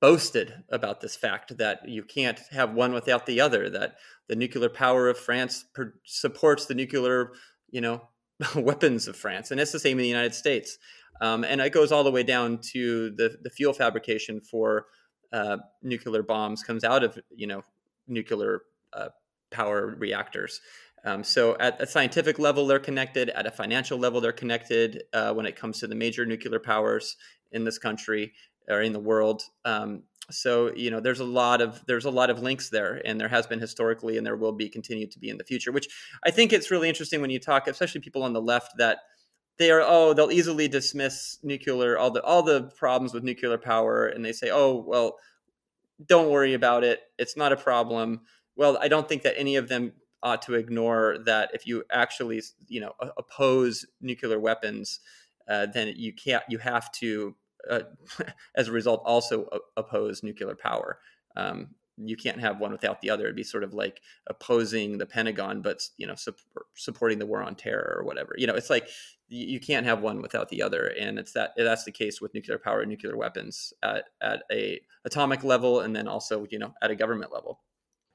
[0.01, 3.69] boasted about this fact that you can't have one without the other.
[3.69, 3.97] That
[4.29, 7.33] the nuclear power of France per- supports the nuclear,
[7.71, 8.09] you know,
[8.57, 10.79] weapons of France, and it's the same in the United States.
[11.21, 14.87] Um, and it goes all the way down to the the fuel fabrication for
[15.33, 17.63] uh, nuclear bombs comes out of you know
[18.09, 19.09] nuclear uh,
[19.51, 20.61] power reactors.
[21.05, 23.31] Um, so at a scientific level, they're connected.
[23.31, 25.05] At a financial level, they're connected.
[25.13, 27.17] Uh, when it comes to the major nuclear powers
[27.53, 28.33] in this country
[28.69, 32.31] or in the world, um, so you know there's a lot of there's a lot
[32.31, 35.29] of links there, and there has been historically, and there will be continued to be
[35.29, 35.73] in the future.
[35.73, 35.89] Which
[36.25, 38.99] I think it's really interesting when you talk, especially people on the left, that
[39.59, 44.07] they are oh they'll easily dismiss nuclear all the all the problems with nuclear power,
[44.07, 45.17] and they say oh well
[46.07, 48.23] don't worry about it, it's not a problem.
[48.57, 49.93] Well, I don't think that any of them
[50.23, 55.01] ought to ignore that if you actually you know oppose nuclear weapons
[55.49, 57.35] uh, then you can't you have to
[57.69, 57.81] uh,
[58.57, 60.99] as a result also oppose nuclear power.
[61.37, 63.25] Um, you can't have one without the other.
[63.25, 66.35] It'd be sort of like opposing the pentagon but you know su-
[66.75, 68.35] supporting the war on terror or whatever.
[68.39, 68.89] You know it's like
[69.29, 72.35] you, you can't have one without the other and it's that that's the case with
[72.35, 76.73] nuclear power and nuclear weapons at, at a atomic level and then also you know
[76.83, 77.61] at a government level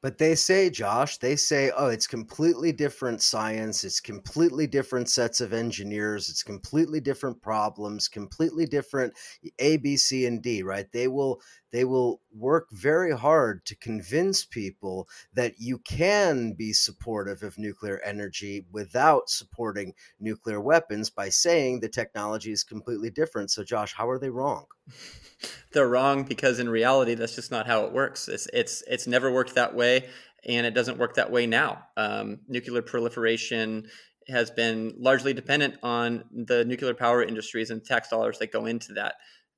[0.02, 3.84] But they say, Josh, they say, oh, it's completely different science.
[3.84, 6.30] It's completely different sets of engineers.
[6.30, 9.14] It's completely different problems, completely different
[9.58, 10.86] A, B, C, and D, right?
[10.92, 11.42] They will
[11.76, 18.00] they will work very hard to convince people that you can be supportive of nuclear
[18.06, 23.52] energy without supporting nuclear weapons by saying the technology is completely different.
[23.52, 24.68] So, Josh, how are they wrong?
[25.74, 29.30] they're wrong because in reality that's just not how it works it's it's it's never
[29.30, 30.08] worked that way
[30.46, 33.86] and it doesn't work that way now um, nuclear proliferation
[34.30, 38.94] has been largely dependent on the nuclear power industries and tax dollars that go into
[38.94, 39.16] that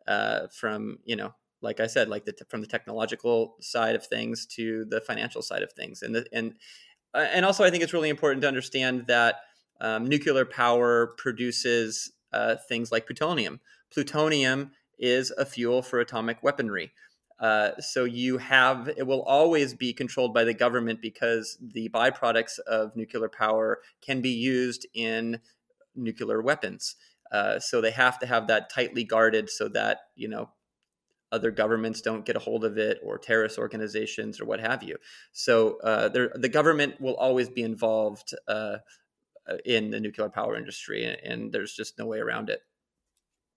[0.07, 4.45] uh, from you know like i said like the from the technological side of things
[4.45, 6.53] to the financial side of things and the, and
[7.13, 9.41] uh, and also i think it's really important to understand that
[9.79, 13.59] um, nuclear power produces uh, things like plutonium.
[13.91, 16.91] Plutonium is a fuel for atomic weaponry.
[17.39, 22.57] Uh, so you have it will always be controlled by the government because the byproducts
[22.59, 25.39] of nuclear power can be used in
[25.95, 26.95] nuclear weapons.
[27.31, 30.49] Uh, so they have to have that tightly guarded so that you know
[31.31, 34.97] other governments don't get a hold of it or terrorist organizations or what have you.
[35.31, 38.77] So uh, the government will always be involved uh,
[39.65, 42.61] in the nuclear power industry, and, and there's just no way around it.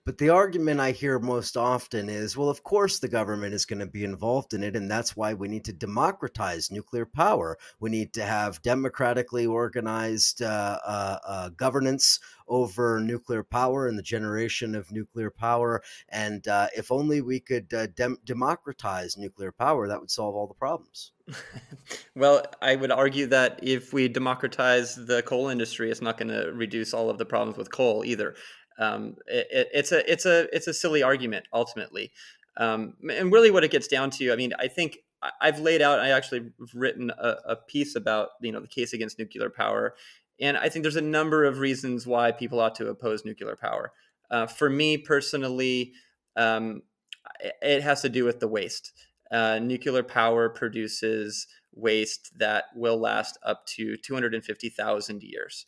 [0.07, 3.81] But the argument I hear most often is well, of course, the government is going
[3.81, 4.75] to be involved in it.
[4.75, 7.59] And that's why we need to democratize nuclear power.
[7.81, 14.03] We need to have democratically organized uh, uh, uh, governance over nuclear power and the
[14.03, 15.83] generation of nuclear power.
[16.09, 20.47] And uh, if only we could uh, dem- democratize nuclear power, that would solve all
[20.47, 21.13] the problems.
[22.17, 26.53] well, I would argue that if we democratize the coal industry, it's not going to
[26.53, 28.35] reduce all of the problems with coal either
[28.79, 32.13] um, it, it's a it's a it's a silly argument ultimately,
[32.57, 34.33] um, and really what it gets down to.
[34.33, 34.99] I mean, I think
[35.41, 36.01] I've laid out.
[36.01, 39.95] I actually written a, a piece about you know the case against nuclear power,
[40.41, 43.93] and I think there's a number of reasons why people ought to oppose nuclear power.
[44.31, 45.93] Uh, for me personally,
[46.37, 46.83] um,
[47.61, 48.93] it has to do with the waste.
[49.31, 55.67] Uh, nuclear power produces waste that will last up to 250,000 years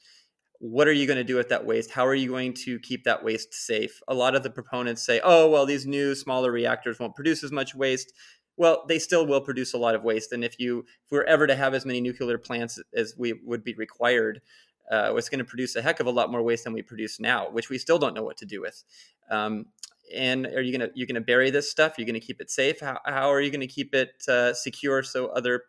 [0.62, 1.90] what are you going to do with that waste?
[1.90, 4.00] How are you going to keep that waste safe?
[4.06, 7.50] A lot of the proponents say, oh, well, these new smaller reactors won't produce as
[7.50, 8.12] much waste.
[8.56, 10.30] Well, they still will produce a lot of waste.
[10.30, 13.64] And if you if we're ever to have as many nuclear plants as we would
[13.64, 14.40] be required,
[14.88, 17.18] uh, it's going to produce a heck of a lot more waste than we produce
[17.18, 18.84] now, which we still don't know what to do with.
[19.32, 19.66] Um,
[20.14, 21.94] and are you going to you're going to bury this stuff?
[21.98, 22.78] You're going to keep it safe.
[22.78, 25.64] How, how are you going to keep it uh, secure so other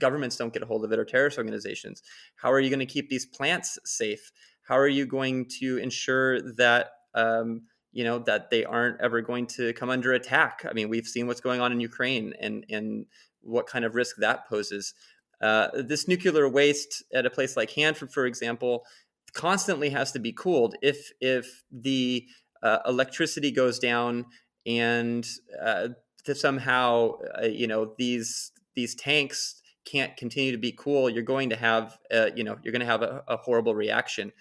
[0.00, 2.02] governments don't get a hold of it or terrorist organizations?
[2.36, 4.32] How are you going to keep these plants safe?
[4.62, 9.46] How are you going to ensure that um, you know that they aren't ever going
[9.48, 10.64] to come under attack?
[10.68, 13.06] I mean, we've seen what's going on in Ukraine and and
[13.40, 14.94] what kind of risk that poses.
[15.40, 18.84] Uh, this nuclear waste at a place like Hanford, for example,
[19.34, 20.76] constantly has to be cooled.
[20.82, 22.26] If if the
[22.62, 24.26] uh, electricity goes down
[24.66, 25.26] and
[25.60, 25.88] uh,
[26.34, 31.56] somehow uh, you know these these tanks can't continue to be cool, you're going to
[31.56, 34.32] have, uh, you know, you're going to have a, a horrible reaction.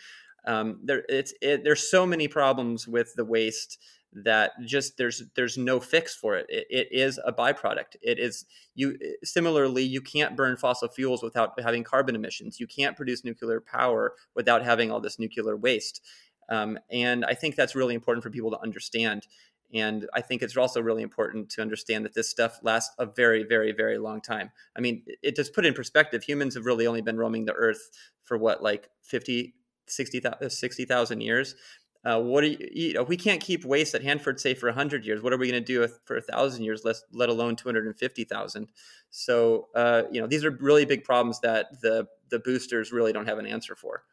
[0.45, 3.77] Um, there, it's it, there's so many problems with the waste
[4.13, 6.45] that just there's there's no fix for it.
[6.49, 6.67] it.
[6.69, 7.95] It is a byproduct.
[8.01, 12.60] It is you similarly you can't burn fossil fuels without having carbon emissions.
[12.60, 16.01] You can't produce nuclear power without having all this nuclear waste.
[16.49, 19.26] Um, and I think that's really important for people to understand.
[19.74, 23.43] And I think it's also really important to understand that this stuff lasts a very,
[23.43, 24.51] very, very long time.
[24.76, 27.89] I mean, it just put in perspective, humans have really only been roaming the earth
[28.24, 29.53] for what, like 50,
[29.88, 30.88] 60,000 60,
[31.19, 31.55] years.
[32.03, 35.22] Uh, what you, you know, we can't keep waste at Hanford safe for 100 years.
[35.22, 38.67] What are we going to do for a thousand years, let, let alone 250,000?
[39.11, 43.28] So, uh, you know, these are really big problems that the, the boosters really don't
[43.28, 44.03] have an answer for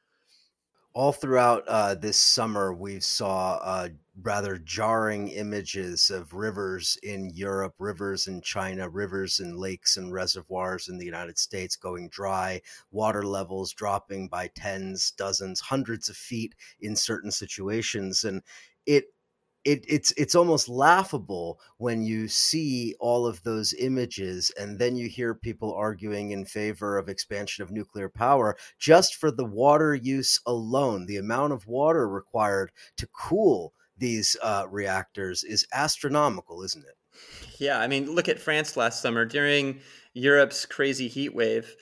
[0.98, 3.88] all throughout uh, this summer, we saw uh,
[4.20, 10.88] rather jarring images of rivers in Europe, rivers in China, rivers and lakes and reservoirs
[10.88, 16.56] in the United States going dry, water levels dropping by tens, dozens, hundreds of feet
[16.80, 18.24] in certain situations.
[18.24, 18.42] And
[18.84, 19.04] it
[19.64, 25.08] it, it's it's almost laughable when you see all of those images and then you
[25.08, 30.40] hear people arguing in favor of expansion of nuclear power just for the water use
[30.46, 31.06] alone.
[31.06, 36.96] The amount of water required to cool these uh, reactors is astronomical isn't it?
[37.58, 39.24] Yeah i mean look at france last summer.
[39.24, 39.80] During
[40.14, 41.74] europe's crazy heat wave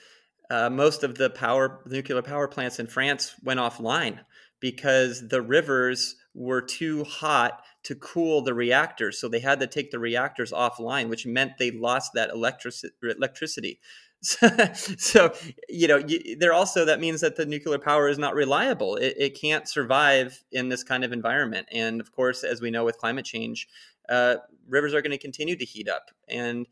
[0.49, 4.19] uh, most of the power nuclear power plants in france went offline
[4.59, 9.17] because the rivers were too hot to cool the reactors.
[9.17, 13.79] So they had to take the reactors offline, which meant they lost that electric- electricity.
[14.21, 15.33] so,
[15.69, 16.03] you know,
[16.37, 18.97] there also that means that the nuclear power is not reliable.
[18.97, 21.69] It, it, can't survive in this kind of environment.
[21.71, 23.69] And of course, as we know with climate change,
[24.09, 26.11] uh, rivers are going to continue to heat up.
[26.27, 26.67] And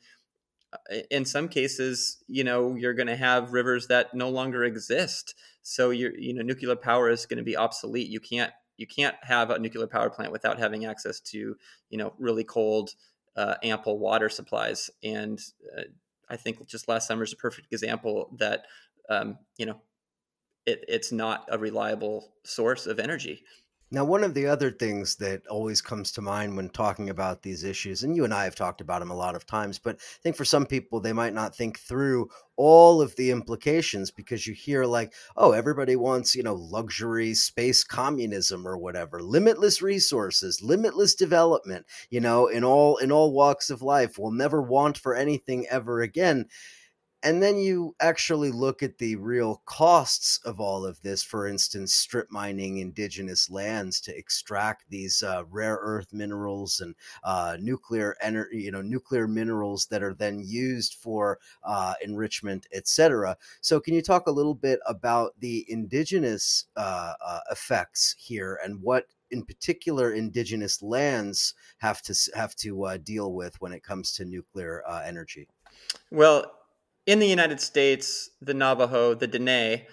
[0.73, 5.33] uh, in some cases, you know, you're going to have rivers that no longer exist.
[5.61, 8.09] So, you you know, nuclear power is going to be obsolete.
[8.09, 11.55] You can't you can't have a nuclear power plant without having access to
[11.89, 12.95] you know really cold
[13.35, 14.89] uh, ample water supplies.
[15.03, 15.39] And
[15.77, 15.83] uh,
[16.29, 18.65] i think just last summer is a perfect example that
[19.09, 19.79] um, you know
[20.65, 23.43] it, it's not a reliable source of energy
[23.91, 27.63] Now, one of the other things that always comes to mind when talking about these
[27.63, 30.21] issues, and you and I have talked about them a lot of times, but I
[30.23, 34.55] think for some people, they might not think through all of the implications because you
[34.55, 41.13] hear, like, oh, everybody wants, you know, luxury space communism or whatever, limitless resources, limitless
[41.13, 44.17] development, you know, in all in all walks of life.
[44.17, 46.47] We'll never want for anything ever again
[47.25, 51.91] and then you actually look at the real costs of all of this for instance
[51.91, 58.61] strip mining indigenous lands to extract these uh, rare earth minerals and uh, nuclear energy
[58.61, 64.03] you know nuclear minerals that are then used for uh, enrichment etc so can you
[64.03, 70.13] talk a little bit about the indigenous uh, uh, effects here and what in particular
[70.13, 75.47] indigenous lands have to have to uh, deal with when it comes to nuclear energy?
[76.11, 76.54] Well
[77.05, 79.83] in the United States, the Navajo, the Dene,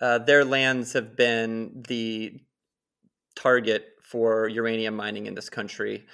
[0.00, 2.40] uh, their lands have been the
[3.34, 6.04] target for uranium mining in this country.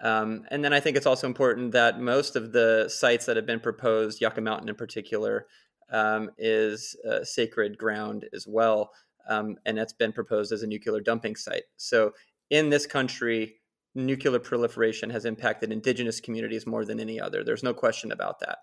[0.00, 3.46] Um, and then I think it's also important that most of the sites that have
[3.46, 5.46] been proposed, Yucca Mountain in particular,
[5.90, 8.90] um, is uh, sacred ground as well.
[9.28, 11.64] Um, and that's been proposed as a nuclear dumping site.
[11.76, 12.12] So
[12.50, 13.56] in this country,
[13.94, 17.42] nuclear proliferation has impacted indigenous communities more than any other.
[17.42, 18.58] There's no question about that.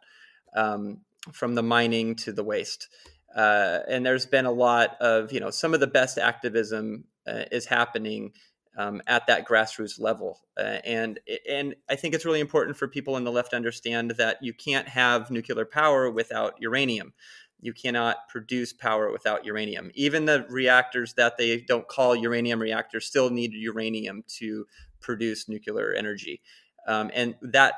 [0.56, 1.00] Um,
[1.32, 2.88] from the mining to the waste.
[3.36, 7.46] Uh, and there's been a lot of, you know, some of the best activism uh,
[7.52, 8.32] is happening
[8.78, 10.42] um, at that grassroots level.
[10.58, 11.20] Uh, and
[11.50, 14.54] and I think it's really important for people on the left to understand that you
[14.54, 17.14] can't have nuclear power without uranium.
[17.60, 19.92] You cannot produce power without uranium.
[19.94, 24.66] Even the reactors that they don't call uranium reactors still need uranium to
[25.00, 26.42] produce nuclear energy.
[26.88, 27.76] Um, and that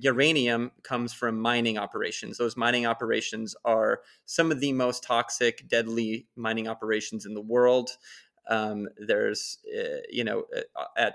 [0.00, 2.38] uranium comes from mining operations.
[2.38, 7.90] Those mining operations are some of the most toxic, deadly mining operations in the world.
[8.48, 10.44] Um, there's, uh, you know,
[10.76, 11.14] uh, at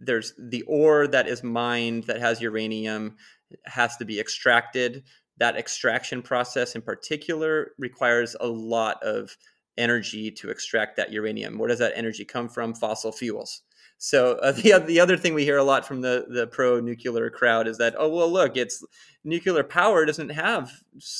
[0.00, 3.16] there's the ore that is mined that has uranium
[3.64, 5.04] has to be extracted.
[5.38, 9.36] That extraction process, in particular, requires a lot of
[9.78, 11.58] energy to extract that uranium.
[11.58, 12.74] Where does that energy come from?
[12.74, 13.62] Fossil fuels.
[14.02, 17.30] So uh, the the other thing we hear a lot from the the pro nuclear
[17.30, 18.84] crowd is that oh well look it's
[19.22, 20.72] nuclear power doesn't have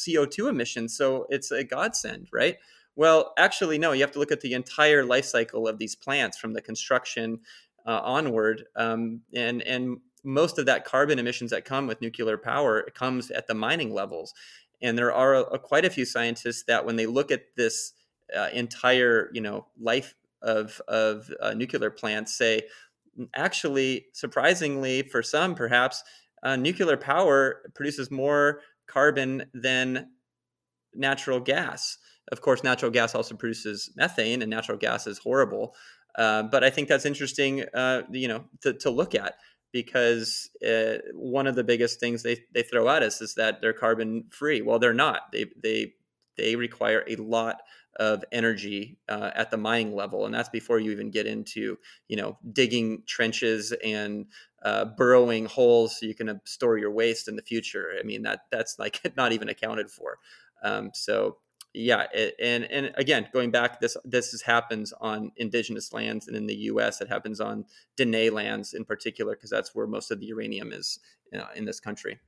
[0.05, 2.57] CO two emissions so it's a godsend right.
[2.95, 3.93] Well, actually, no.
[3.93, 7.41] You have to look at the entire life cycle of these plants from the construction
[7.87, 12.83] uh, onward, um, and and most of that carbon emissions that come with nuclear power
[12.95, 14.35] comes at the mining levels.
[14.83, 17.95] And there are a, a, quite a few scientists that when they look at this
[18.37, 22.63] uh, entire you know life of of uh, nuclear plants say
[23.35, 26.03] actually surprisingly for some perhaps
[26.43, 30.09] uh, nuclear power produces more carbon than
[30.95, 31.99] natural gas.
[32.31, 35.75] Of course natural gas also produces methane and natural gas is horrible
[36.17, 39.35] uh, but i think that's interesting uh, you know to, to, look at
[39.73, 43.73] because uh, one of the biggest things they, they throw at us is that they're
[43.73, 45.33] carbon free well they're not.
[45.33, 45.95] They they
[46.37, 47.63] they require a lot
[47.97, 51.79] of energy uh, at the mining level, and that's before you even get into
[52.09, 54.27] you know digging trenches and
[54.63, 57.93] uh, burrowing holes so you can uh, store your waste in the future.
[57.99, 60.19] I mean that that's like not even accounted for.
[60.63, 61.39] Um, so
[61.75, 66.37] yeah, it, and and again, going back, this this is, happens on indigenous lands, and
[66.37, 67.65] in the U.S., it happens on
[67.97, 70.99] Dene lands in particular, because that's where most of the uranium is
[71.33, 72.19] you know, in this country.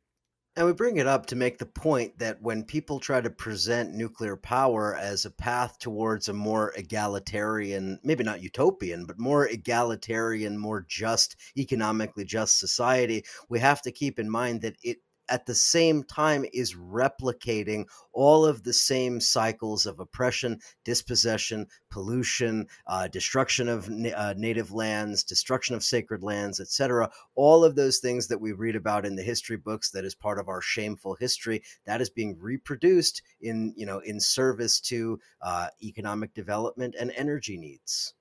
[0.57, 3.93] And we bring it up to make the point that when people try to present
[3.93, 10.57] nuclear power as a path towards a more egalitarian, maybe not utopian, but more egalitarian,
[10.57, 14.99] more just, economically just society, we have to keep in mind that it
[15.29, 22.67] at the same time is replicating all of the same cycles of oppression, dispossession, pollution,
[22.87, 27.11] uh, destruction of na- uh, native lands, destruction of sacred lands, etc.
[27.35, 30.39] All of those things that we read about in the history books that is part
[30.39, 35.69] of our shameful history that is being reproduced in you know in service to uh,
[35.83, 38.15] economic development and energy needs.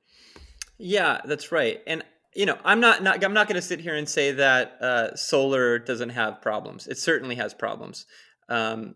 [0.78, 1.82] Yeah, that's right.
[1.86, 2.04] And
[2.36, 5.15] you know, I'm not, not I'm not going to sit here and say that uh,
[5.15, 6.88] solar doesn't have problems.
[6.88, 8.05] It certainly has problems,
[8.49, 8.95] um,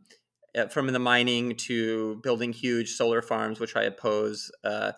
[0.58, 4.52] uh, from the mining to building huge solar farms, which I oppose.
[4.64, 4.94] Uh,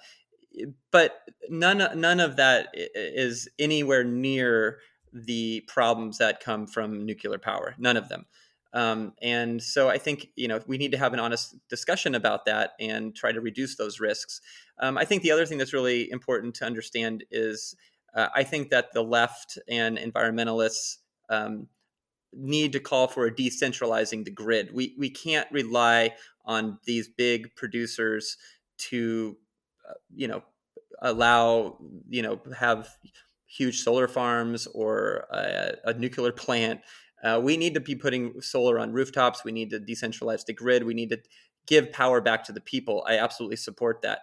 [0.92, 4.80] but none none of that is anywhere near
[5.14, 7.76] the problems that come from nuclear power.
[7.78, 8.26] None of them.
[8.72, 12.46] Um, and so I think you know we need to have an honest discussion about
[12.46, 14.42] that and try to reduce those risks.
[14.80, 17.76] Um, I think the other thing that's really important to understand is
[18.16, 20.98] uh, I think that the left and environmentalists
[21.30, 21.68] um,
[22.34, 24.74] need to call for a decentralizing the grid.
[24.74, 26.14] We we can't rely
[26.46, 28.38] on these big producers
[28.78, 29.38] to,
[29.88, 30.44] uh, you know,
[31.02, 31.78] allow
[32.10, 32.90] you know have
[33.46, 36.82] huge solar farms or a, a nuclear plant.
[37.24, 39.44] Uh, we need to be putting solar on rooftops.
[39.44, 40.84] We need to decentralize the grid.
[40.84, 41.20] We need to
[41.66, 43.04] give power back to the people.
[43.08, 44.20] I absolutely support that.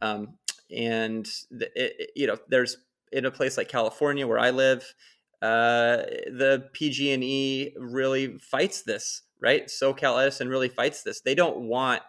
[0.00, 0.38] Um,
[0.70, 2.76] and the, it, you know, there's
[3.12, 4.94] in a place like California where I live,
[5.42, 9.66] uh, the PG&E really fights this, right?
[9.66, 11.20] SoCal Edison really fights this.
[11.20, 12.02] They don't want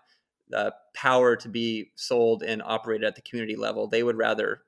[0.53, 3.87] uh, power to be sold and operated at the community level.
[3.87, 4.61] They would rather,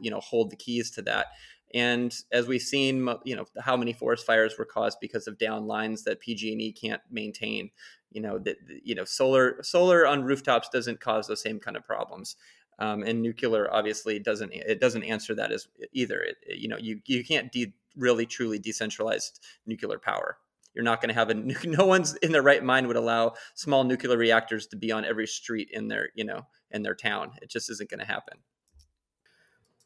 [0.00, 1.26] you know, hold the keys to that.
[1.74, 5.66] And as we've seen, you know, how many forest fires were caused because of down
[5.66, 7.70] lines that PG&E can't maintain.
[8.10, 11.84] You know that you know solar solar on rooftops doesn't cause the same kind of
[11.84, 12.36] problems.
[12.80, 16.20] Um, and nuclear obviously doesn't it doesn't answer that as either.
[16.20, 20.38] It, you know you you can't de- really truly decentralized nuclear power.
[20.74, 21.34] You're not going to have a
[21.66, 25.26] no one's in their right mind would allow small nuclear reactors to be on every
[25.26, 27.32] street in their you know in their town.
[27.42, 28.38] It just isn't going to happen.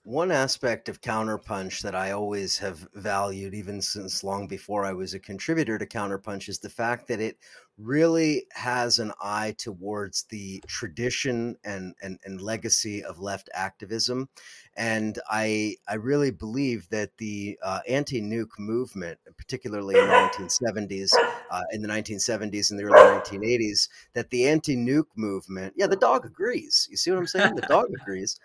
[0.04, 5.14] One aspect of Counterpunch that I always have valued, even since long before I was
[5.14, 7.38] a contributor to Counterpunch, is the fact that it
[7.82, 14.28] really has an eye towards the tradition and, and, and legacy of left activism.
[14.76, 21.10] And I, I really believe that the uh, anti nuke movement, particularly in the 1970s,
[21.50, 25.96] uh, in the 1970s and the early 1980s, that the anti nuke movement, yeah, the
[25.96, 26.88] dog agrees.
[26.90, 27.56] You see what I'm saying?
[27.56, 28.38] The dog agrees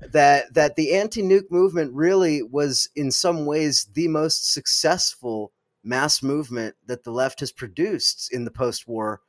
[0.00, 5.52] that, that the anti nuke movement really was, in some ways, the most successful
[5.82, 9.20] mass movement that the left has produced in the post-war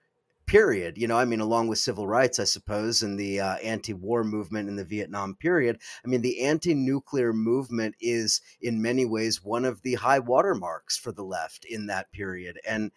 [0.47, 0.97] period.
[0.97, 4.67] You know, I mean, along with civil rights, I suppose, and the uh, anti-war movement
[4.67, 5.79] in the Vietnam period.
[6.03, 11.13] I mean, the anti-nuclear movement is, in many ways, one of the high watermarks for
[11.13, 12.91] the left in that period, and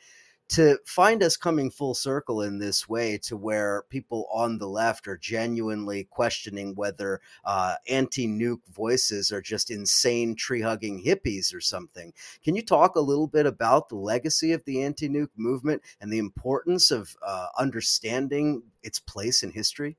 [0.55, 5.09] to find us coming full circle in this way to where people on the left
[5.09, 11.61] are genuinely questioning whether uh, anti nuke voices are just insane tree hugging hippies or
[11.61, 12.13] something.
[12.45, 16.13] Can you talk a little bit about the legacy of the anti nuke movement and
[16.13, 19.97] the importance of uh, understanding its place in history?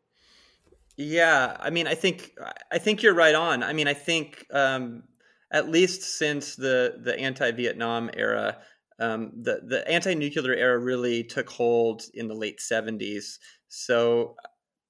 [0.95, 2.32] Yeah, I mean, I think
[2.72, 3.62] I think you're right on.
[3.62, 5.03] I mean, I think um,
[5.51, 8.60] at least since the the anti-Vietnam era,
[8.99, 13.39] um, the the anti-nuclear era really took hold in the late 70s.
[13.67, 14.35] So,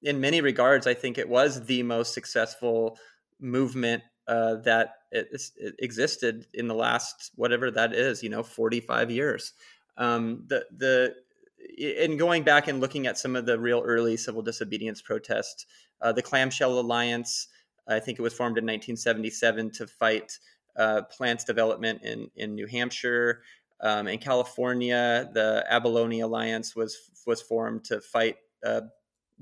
[0.01, 2.97] in many regards, I think it was the most successful
[3.39, 5.27] movement uh, that it,
[5.57, 9.53] it existed in the last whatever that is, you know, 45 years.
[9.97, 11.15] Um, the the
[11.77, 15.65] in going back and looking at some of the real early civil disobedience protests,
[16.01, 17.47] uh, the Clamshell Alliance,
[17.87, 20.37] I think it was formed in 1977 to fight
[20.75, 23.41] uh, plants development in in New Hampshire.
[23.82, 28.82] Um, in California, the Abalone Alliance was was formed to fight uh,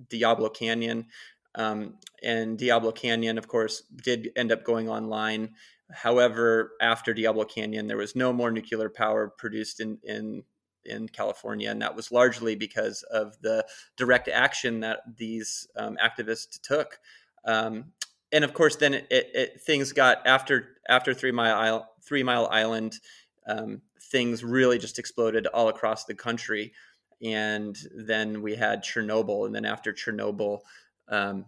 [0.09, 1.07] Diablo Canyon,
[1.55, 5.51] um, and Diablo Canyon, of course, did end up going online.
[5.91, 10.43] However, after Diablo Canyon, there was no more nuclear power produced in in
[10.85, 13.65] in California, and that was largely because of the
[13.97, 16.99] direct action that these um, activists took.
[17.45, 17.93] Um,
[18.31, 22.99] and of course, then it, it, things got after after Three Mile Three Mile Island
[23.47, 26.73] um, things really just exploded all across the country.
[27.21, 30.59] And then we had Chernobyl, and then after Chernobyl,
[31.07, 31.45] um,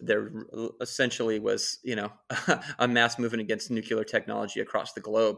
[0.00, 0.32] there
[0.80, 2.12] essentially was, you know,
[2.78, 5.36] a mass movement against nuclear technology across the globe.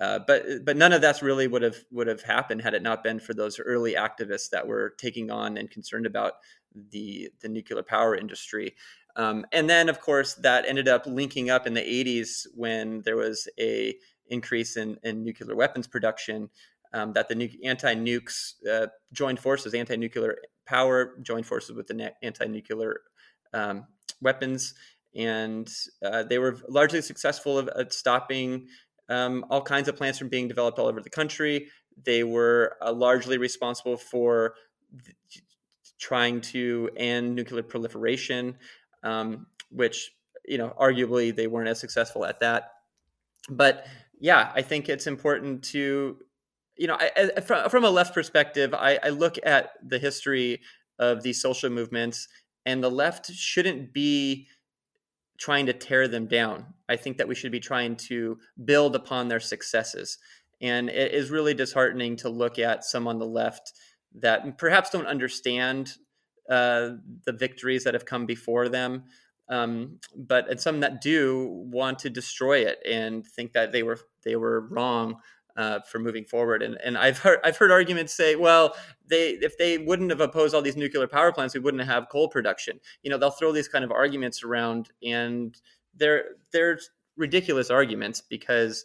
[0.00, 3.02] Uh, but but none of that's really would have would have happened had it not
[3.02, 6.34] been for those early activists that were taking on and concerned about
[6.90, 8.74] the the nuclear power industry.
[9.16, 13.16] Um, and then, of course, that ended up linking up in the 80s when there
[13.16, 13.96] was a
[14.30, 16.50] increase in, in nuclear weapons production,
[16.92, 23.00] um, that the nu- anti-nukes uh, joined forces, anti-nuclear power joined forces with the anti-nuclear
[23.52, 23.86] um,
[24.20, 24.74] weapons,
[25.14, 25.68] and
[26.04, 28.68] uh, they were largely successful at, at stopping
[29.08, 31.68] um, all kinds of plants from being developed all over the country.
[32.04, 34.54] They were uh, largely responsible for
[35.04, 35.44] th-
[35.98, 38.56] trying to end nuclear proliferation,
[39.02, 40.12] um, which
[40.44, 42.70] you know arguably they weren't as successful at that.
[43.48, 43.86] But
[44.20, 46.18] yeah, I think it's important to,
[46.76, 50.60] you know, I, I, from, from a left perspective, I, I look at the history
[50.98, 52.28] of these social movements,
[52.66, 54.48] and the left shouldn't be
[55.38, 56.66] trying to tear them down.
[56.88, 60.18] I think that we should be trying to build upon their successes.
[60.60, 63.72] And it is really disheartening to look at some on the left
[64.16, 65.94] that perhaps don't understand
[66.50, 66.90] uh,
[67.24, 69.04] the victories that have come before them
[69.48, 73.98] um, but and some that do want to destroy it and think that they were
[74.24, 75.16] they were wrong
[75.56, 76.62] uh, for moving forward.
[76.62, 78.74] And and I've heard I've heard arguments say, well,
[79.06, 82.28] they if they wouldn't have opposed all these nuclear power plants, we wouldn't have coal
[82.28, 82.78] production.
[83.02, 85.60] You know, they'll throw these kind of arguments around, and
[85.96, 86.78] they're they're
[87.16, 88.84] ridiculous arguments because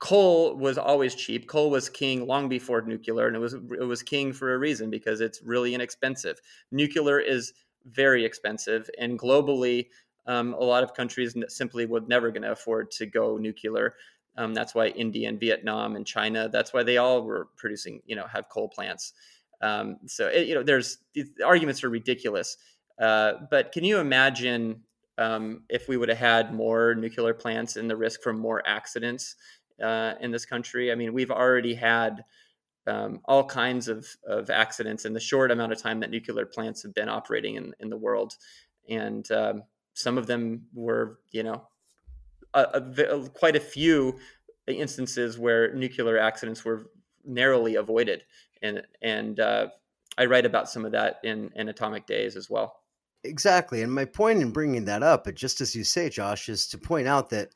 [0.00, 1.48] coal was always cheap.
[1.48, 4.90] Coal was king long before nuclear, and it was it was king for a reason
[4.90, 6.40] because it's really inexpensive.
[6.72, 7.52] Nuclear is
[7.92, 9.88] very expensive, and globally,
[10.26, 13.94] um, a lot of countries simply would never going to afford to go nuclear.
[14.36, 16.48] Um, that's why India and Vietnam and China.
[16.48, 19.12] That's why they all were producing, you know, have coal plants.
[19.60, 22.56] Um, so it, you know, there's the arguments are ridiculous.
[23.00, 24.82] Uh, but can you imagine
[25.18, 29.34] um, if we would have had more nuclear plants and the risk for more accidents
[29.82, 30.92] uh, in this country?
[30.92, 32.24] I mean, we've already had
[32.88, 36.82] um, all kinds of, of accidents in the short amount of time that nuclear plants
[36.82, 38.34] have been operating in, in the world,
[38.88, 39.62] and um,
[39.94, 41.68] some of them were, you know,
[42.54, 44.18] a, a, quite a few
[44.66, 46.90] instances where nuclear accidents were
[47.24, 48.24] narrowly avoided,
[48.62, 49.68] and and uh,
[50.16, 52.80] I write about some of that in, in Atomic Days as well.
[53.24, 56.78] Exactly, and my point in bringing that up, just as you say, Josh, is to
[56.78, 57.50] point out that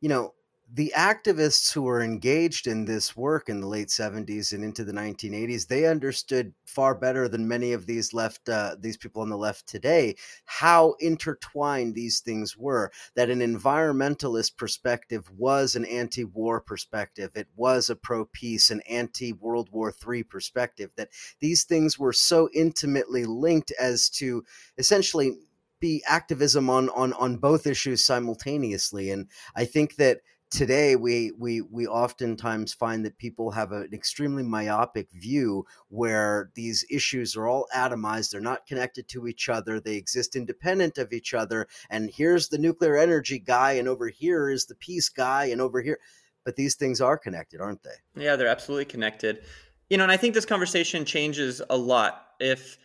[0.00, 0.34] you know
[0.70, 4.92] the activists who were engaged in this work in the late 70s and into the
[4.92, 9.36] 1980s they understood far better than many of these left uh, these people on the
[9.36, 10.14] left today
[10.44, 17.88] how intertwined these things were that an environmentalist perspective was an anti-war perspective it was
[17.88, 21.08] a pro-peace an anti-world war iii perspective that
[21.40, 24.44] these things were so intimately linked as to
[24.76, 25.38] essentially
[25.80, 29.12] be activism on on on both issues simultaneously.
[29.12, 34.42] And i think that today we we we oftentimes find that people have an extremely
[34.42, 39.96] myopic view where these issues are all atomized they're not connected to each other they
[39.96, 44.66] exist independent of each other and here's the nuclear energy guy and over here is
[44.66, 45.98] the peace guy and over here
[46.44, 48.22] but these things are connected aren't they?
[48.22, 49.42] Yeah they're absolutely connected.
[49.90, 52.78] You know and i think this conversation changes a lot if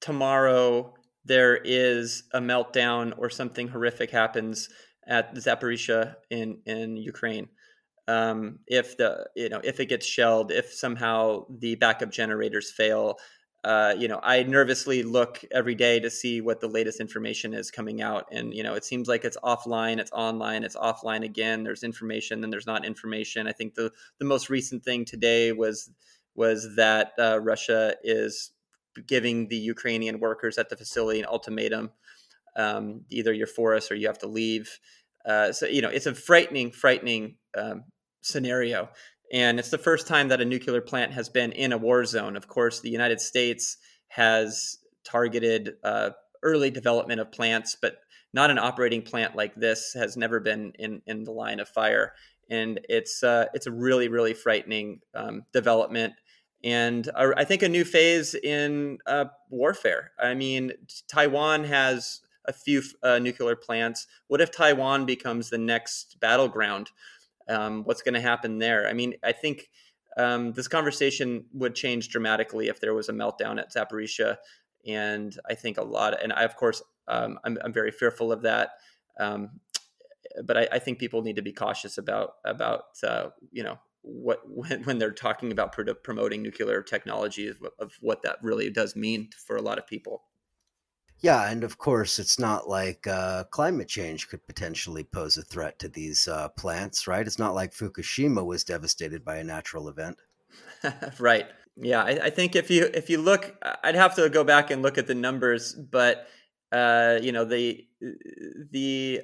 [0.00, 0.94] tomorrow
[1.24, 4.68] there is a meltdown or something horrific happens
[5.10, 7.48] at Zaporizhia in in Ukraine.
[8.08, 13.18] Um, if the you know if it gets shelled, if somehow the backup generators fail,
[13.64, 17.70] uh, you know I nervously look every day to see what the latest information is
[17.70, 21.64] coming out, and you know it seems like it's offline, it's online, it's offline again.
[21.64, 23.46] There's information, then there's not information.
[23.46, 25.90] I think the the most recent thing today was
[26.36, 28.52] was that uh, Russia is
[29.06, 31.90] giving the Ukrainian workers at the facility an ultimatum
[32.56, 34.78] um, either you're for us or you have to leave.
[35.26, 37.84] Uh, so you know it's a frightening, frightening um,
[38.22, 38.88] scenario,
[39.32, 42.36] and it's the first time that a nuclear plant has been in a war zone.
[42.36, 43.76] Of course, the United States
[44.08, 46.10] has targeted uh,
[46.42, 47.96] early development of plants, but
[48.32, 52.14] not an operating plant like this has never been in in the line of fire,
[52.48, 56.14] and it's uh, it's a really, really frightening um, development
[56.62, 60.12] and I think a new phase in uh, warfare.
[60.18, 60.72] I mean,
[61.08, 64.06] Taiwan has a few uh, nuclear plants.
[64.28, 66.90] What if Taiwan becomes the next battleground?
[67.48, 68.86] Um, what's going to happen there?
[68.86, 69.68] I mean, I think
[70.16, 74.36] um, this conversation would change dramatically if there was a meltdown at Zaporizhia,
[74.86, 76.20] and I think a lot.
[76.22, 78.70] And I, of course, um, I'm, I'm, very fearful of that.
[79.18, 79.60] Um,
[80.44, 84.40] but I, I, think people need to be cautious about about uh, you know what
[84.48, 89.28] when, when they're talking about promoting nuclear technology of, of what that really does mean
[89.46, 90.22] for a lot of people.
[91.20, 95.78] Yeah, and of course, it's not like uh, climate change could potentially pose a threat
[95.80, 97.26] to these uh, plants, right?
[97.26, 100.18] It's not like Fukushima was devastated by a natural event.
[101.18, 101.46] right.
[101.76, 103.54] Yeah, I, I, think if you if you look,
[103.84, 106.26] I'd have to go back and look at the numbers, but
[106.72, 107.86] uh, you know the
[108.70, 109.20] the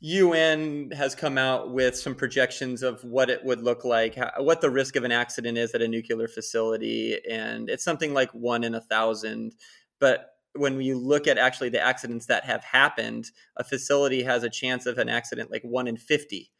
[0.00, 4.30] UN uh, has come out with some projections of what it would look like, how,
[4.38, 8.30] what the risk of an accident is at a nuclear facility, and it's something like
[8.32, 9.54] one in a thousand.
[10.00, 14.50] But when you look at actually the accidents that have happened, a facility has a
[14.50, 16.50] chance of an accident like one in 50.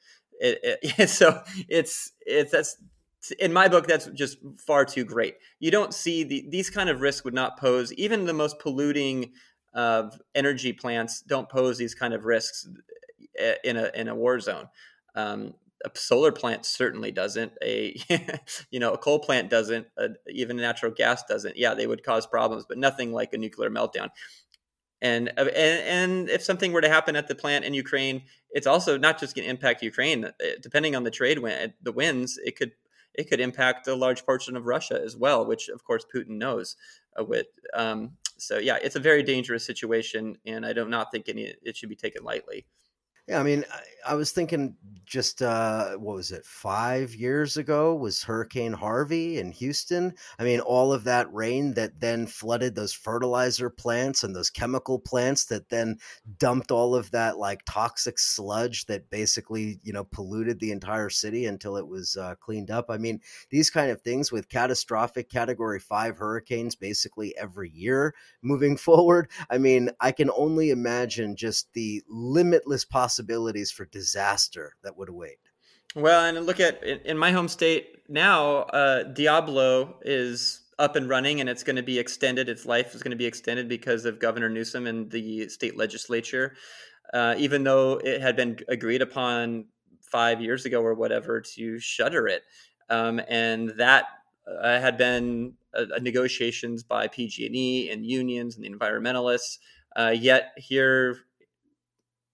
[0.40, 2.76] It, it, so it's, it's, that's,
[3.38, 5.36] in my book, that's just far too great.
[5.59, 9.32] You don't see the, these kind of risks would not pose, even the most polluting
[9.74, 12.68] of energy plants don't pose these kind of risks
[13.38, 14.68] eh, in a, in a war zone.
[15.14, 15.55] Um,
[15.85, 17.97] a solar plant certainly doesn't a
[18.70, 21.57] you know a coal plant doesn't a, even natural gas doesn't.
[21.57, 24.11] Yeah they would cause problems but nothing like a nuclear meltdown.
[25.01, 28.66] And, uh, and and if something were to happen at the plant in Ukraine it's
[28.66, 32.39] also not just going to impact Ukraine uh, depending on the trade wind the winds
[32.45, 32.72] it could
[33.14, 36.74] it could impact a large portion of Russia as well which of course Putin knows
[37.18, 41.29] uh, with um, so yeah it's a very dangerous situation and I do not think
[41.29, 42.66] any it should be taken lightly
[43.29, 44.74] Yeah, I mean, I, I was thinking
[45.05, 46.45] just uh, what was it?
[46.45, 50.14] Five years ago was Hurricane Harvey in Houston.
[50.39, 54.99] I mean, all of that rain that then flooded those fertilizer plants and those chemical
[54.99, 55.97] plants that then
[56.39, 61.47] dumped all of that like toxic sludge that basically you know polluted the entire city
[61.47, 62.87] until it was uh, cleaned up.
[62.91, 63.20] I mean,
[63.51, 69.31] these kind of things with catastrophic Category Five hurricanes basically every year moving forward.
[69.51, 75.09] I mean, I can only imagine just the limitless possibilities possibilities for disaster that would
[75.09, 75.39] await.
[75.97, 81.41] Well, and look at in my home state now, uh, Diablo is up and running
[81.41, 82.49] and it's going to be extended.
[82.49, 86.55] Its life is going to be extended because of Governor Newsom and the state legislature.
[87.12, 89.64] Uh, even though it had been agreed upon
[90.03, 92.43] five years ago or whatever to shutter it,
[92.91, 94.05] um, and that
[94.47, 99.59] uh, had been uh, negotiations by PG&E and unions and the environmentalists.
[99.97, 101.16] Uh, yet here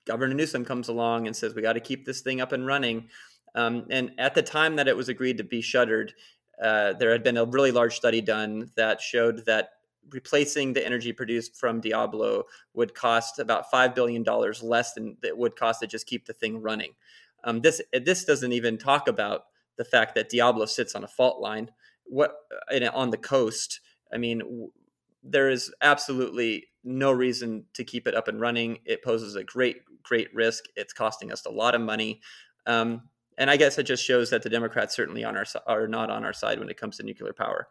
[0.07, 3.09] Governor Newsom comes along and says we got to keep this thing up and running.
[3.55, 6.12] Um, and at the time that it was agreed to be shuttered,
[6.62, 9.70] uh, there had been a really large study done that showed that
[10.11, 12.44] replacing the energy produced from Diablo
[12.74, 16.32] would cost about five billion dollars less than it would cost to just keep the
[16.32, 16.92] thing running.
[17.44, 19.44] Um, this this doesn't even talk about
[19.76, 21.70] the fact that Diablo sits on a fault line,
[22.05, 22.36] what
[22.92, 23.80] on the coast.
[24.12, 24.70] I mean,
[25.22, 28.78] there is absolutely no reason to keep it up and running.
[28.84, 30.64] It poses a great, great risk.
[30.76, 32.20] It's costing us a lot of money.
[32.66, 33.02] Um,
[33.36, 36.24] and I guess it just shows that the Democrats certainly on our are not on
[36.24, 37.68] our side when it comes to nuclear power.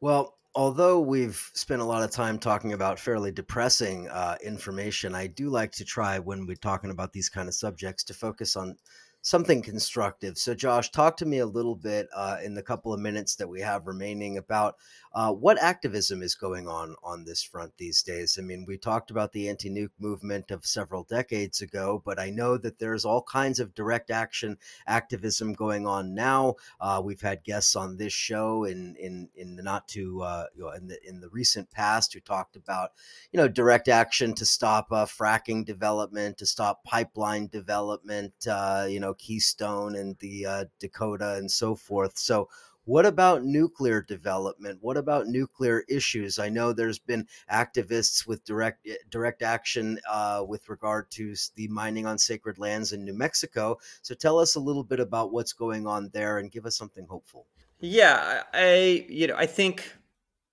[0.00, 5.26] Well, although we've spent a lot of time talking about fairly depressing uh, information, I
[5.26, 8.76] do like to try when we're talking about these kind of subjects to focus on
[9.22, 10.36] something constructive.
[10.36, 13.48] So, Josh, talk to me a little bit uh, in the couple of minutes that
[13.48, 14.76] we have remaining about
[15.14, 18.36] uh, what activism is going on on this front these days?
[18.36, 22.30] I mean, we talked about the anti nuke movement of several decades ago, but I
[22.30, 24.58] know that there's all kinds of direct action
[24.88, 26.56] activism going on now.
[26.80, 30.64] Uh, we've had guests on this show in in in the not too uh, you
[30.64, 32.90] know, in the in the recent past who talked about
[33.30, 38.98] you know direct action to stop uh, fracking development, to stop pipeline development, uh, you
[38.98, 42.18] know Keystone and the Dakota and so forth.
[42.18, 42.48] So
[42.84, 44.78] what about nuclear development?
[44.82, 46.38] What about nuclear issues?
[46.38, 51.68] I know there's been activists with direct eh, direct action uh, with regard to the
[51.68, 53.78] mining on sacred lands in New Mexico.
[54.02, 57.06] So tell us a little bit about what's going on there and give us something
[57.08, 57.46] hopeful.
[57.80, 59.94] Yeah, I you know I think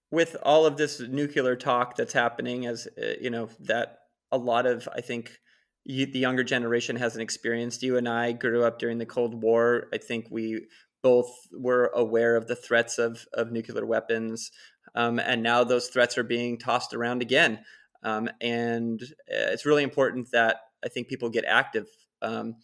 [0.10, 4.00] with all of this nuclear talk that's happening, as uh, you know that
[4.32, 5.40] a lot of I think
[5.84, 7.84] you, the younger generation hasn't experienced.
[7.84, 9.88] You and I grew up during the Cold War.
[9.94, 10.68] I think we
[11.02, 14.52] both were aware of the threats of, of nuclear weapons.
[14.96, 17.60] Um, and now those threats are being tossed around again.
[18.04, 21.88] Um, and uh, it's really important that I think people get active.
[22.22, 22.56] Um,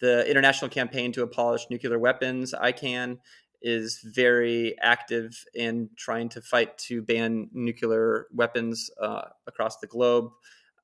[0.00, 3.18] the international campaign to abolish nuclear weapons, ICAN,
[3.62, 10.30] is very active in trying to fight to ban nuclear weapons uh, across the globe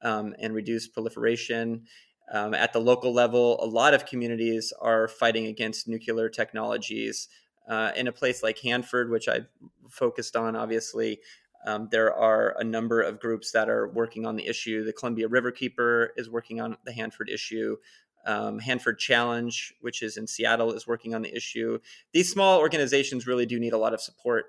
[0.03, 1.85] um, and reduce proliferation.
[2.33, 7.29] Um, at the local level, a lot of communities are fighting against nuclear technologies.
[7.69, 9.47] Uh, in a place like Hanford, which I've
[9.91, 11.21] focused on, obviously,
[11.67, 14.85] um, there are a number of groups that are working on the issue.
[14.85, 17.77] The Columbia Riverkeeper is working on the Hanford issue.
[18.25, 21.79] Um, Hanford Challenge, which is in Seattle, is working on the issue.
[22.13, 24.47] These small organizations really do need a lot of support.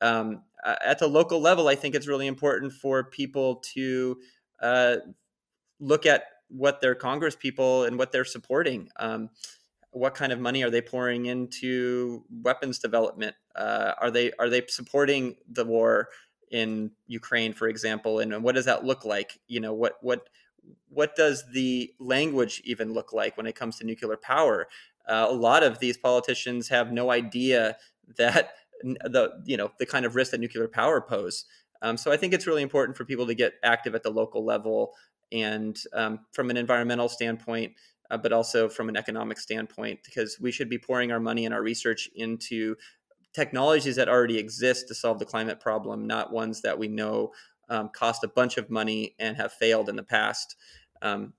[0.00, 4.18] Um, at the local level, I think it's really important for people to
[4.60, 4.96] uh,
[5.78, 8.88] look at what their Congress people and what they're supporting.
[8.98, 9.30] Um,
[9.90, 13.34] what kind of money are they pouring into weapons development?
[13.54, 16.08] Uh, are they are they supporting the war
[16.50, 18.18] in Ukraine, for example?
[18.20, 19.38] And what does that look like?
[19.48, 20.28] You know, what what
[20.88, 24.68] what does the language even look like when it comes to nuclear power?
[25.08, 27.76] Uh, a lot of these politicians have no idea
[28.16, 31.44] that the you know the kind of risk that nuclear power pose.
[31.82, 34.44] Um, so I think it's really important for people to get active at the local
[34.44, 34.92] level
[35.32, 37.72] and um, from an environmental standpoint,
[38.10, 41.54] uh, but also from an economic standpoint, because we should be pouring our money and
[41.54, 42.76] our research into
[43.32, 47.32] technologies that already exist to solve the climate problem, not ones that we know
[47.68, 50.56] um, cost a bunch of money and have failed in the past.
[51.00, 51.32] Um,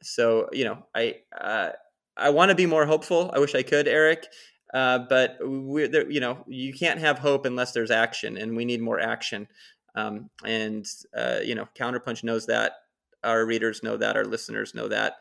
[0.00, 1.70] so, you know, I uh,
[2.16, 3.30] I want to be more hopeful.
[3.34, 4.26] I wish I could, Eric.
[4.72, 8.80] Uh, but we, you know, you can't have hope unless there's action, and we need
[8.80, 9.48] more action.
[9.94, 12.72] Um, and uh, you know, Counterpunch knows that
[13.26, 15.16] our readers know that, our listeners know that,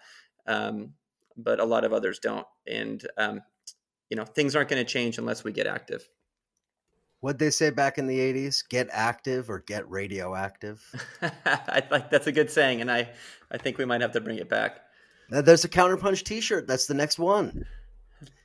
[0.48, 0.94] um,
[1.36, 2.48] but a lot of others don't.
[2.68, 3.42] And um,
[4.10, 6.08] you know, things aren't going to change unless we get active.
[7.22, 8.68] What'd they say back in the '80s?
[8.70, 10.84] Get active or get radioactive.
[11.46, 13.10] I like that's a good saying, and I
[13.52, 14.82] I think we might have to bring it back.
[15.30, 16.68] There's a counterpunch T-shirt.
[16.68, 17.66] That's the next one.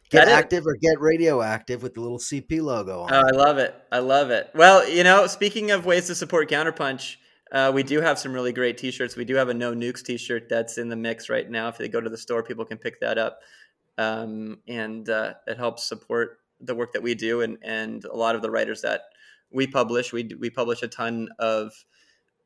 [0.08, 3.12] Get That is- active or get radioactive with the little CP logo on.
[3.12, 3.34] Oh, it.
[3.34, 3.74] I love it.
[3.92, 4.50] I love it.
[4.54, 7.16] Well, you know, speaking of ways to support Counterpunch,
[7.53, 9.16] uh, we do have some really great T-shirts.
[9.16, 11.68] We do have a No Nukes T-shirt that's in the mix right now.
[11.68, 13.40] If they go to the store, people can pick that up,
[13.98, 18.36] um, and uh, it helps support the work that we do and and a lot
[18.36, 19.03] of the writers that
[19.51, 20.12] we publish.
[20.12, 21.72] We we publish a ton of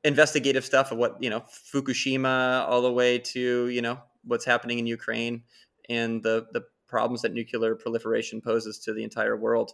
[0.05, 4.79] investigative stuff of what you know Fukushima all the way to you know what's happening
[4.79, 5.43] in Ukraine
[5.89, 9.73] and the the problems that nuclear proliferation poses to the entire world.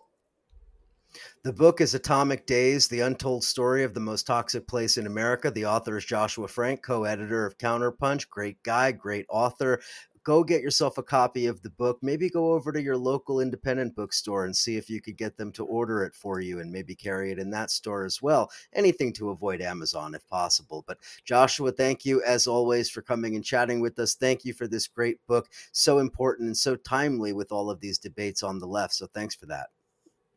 [1.42, 5.50] The book is Atomic Days: The Untold Story of the Most Toxic Place in America.
[5.50, 8.28] The author is Joshua Frank, co-editor of Counterpunch.
[8.28, 9.80] Great guy, great author.
[10.22, 11.98] Go get yourself a copy of the book.
[12.02, 15.50] Maybe go over to your local independent bookstore and see if you could get them
[15.52, 18.50] to order it for you and maybe carry it in that store as well.
[18.74, 20.84] Anything to avoid Amazon if possible.
[20.86, 24.14] But Joshua, thank you as always for coming and chatting with us.
[24.14, 25.48] Thank you for this great book.
[25.72, 28.92] So important and so timely with all of these debates on the left.
[28.94, 29.68] So thanks for that.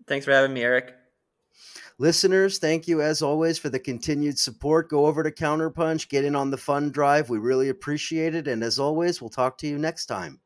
[0.08, 0.96] Thanks for having me, Eric.
[2.00, 4.90] Listeners, thank you as always for the continued support.
[4.90, 7.30] Go over to Counterpunch, get in on the fun drive.
[7.30, 8.48] We really appreciate it.
[8.48, 10.40] And as always, we'll talk to you next time.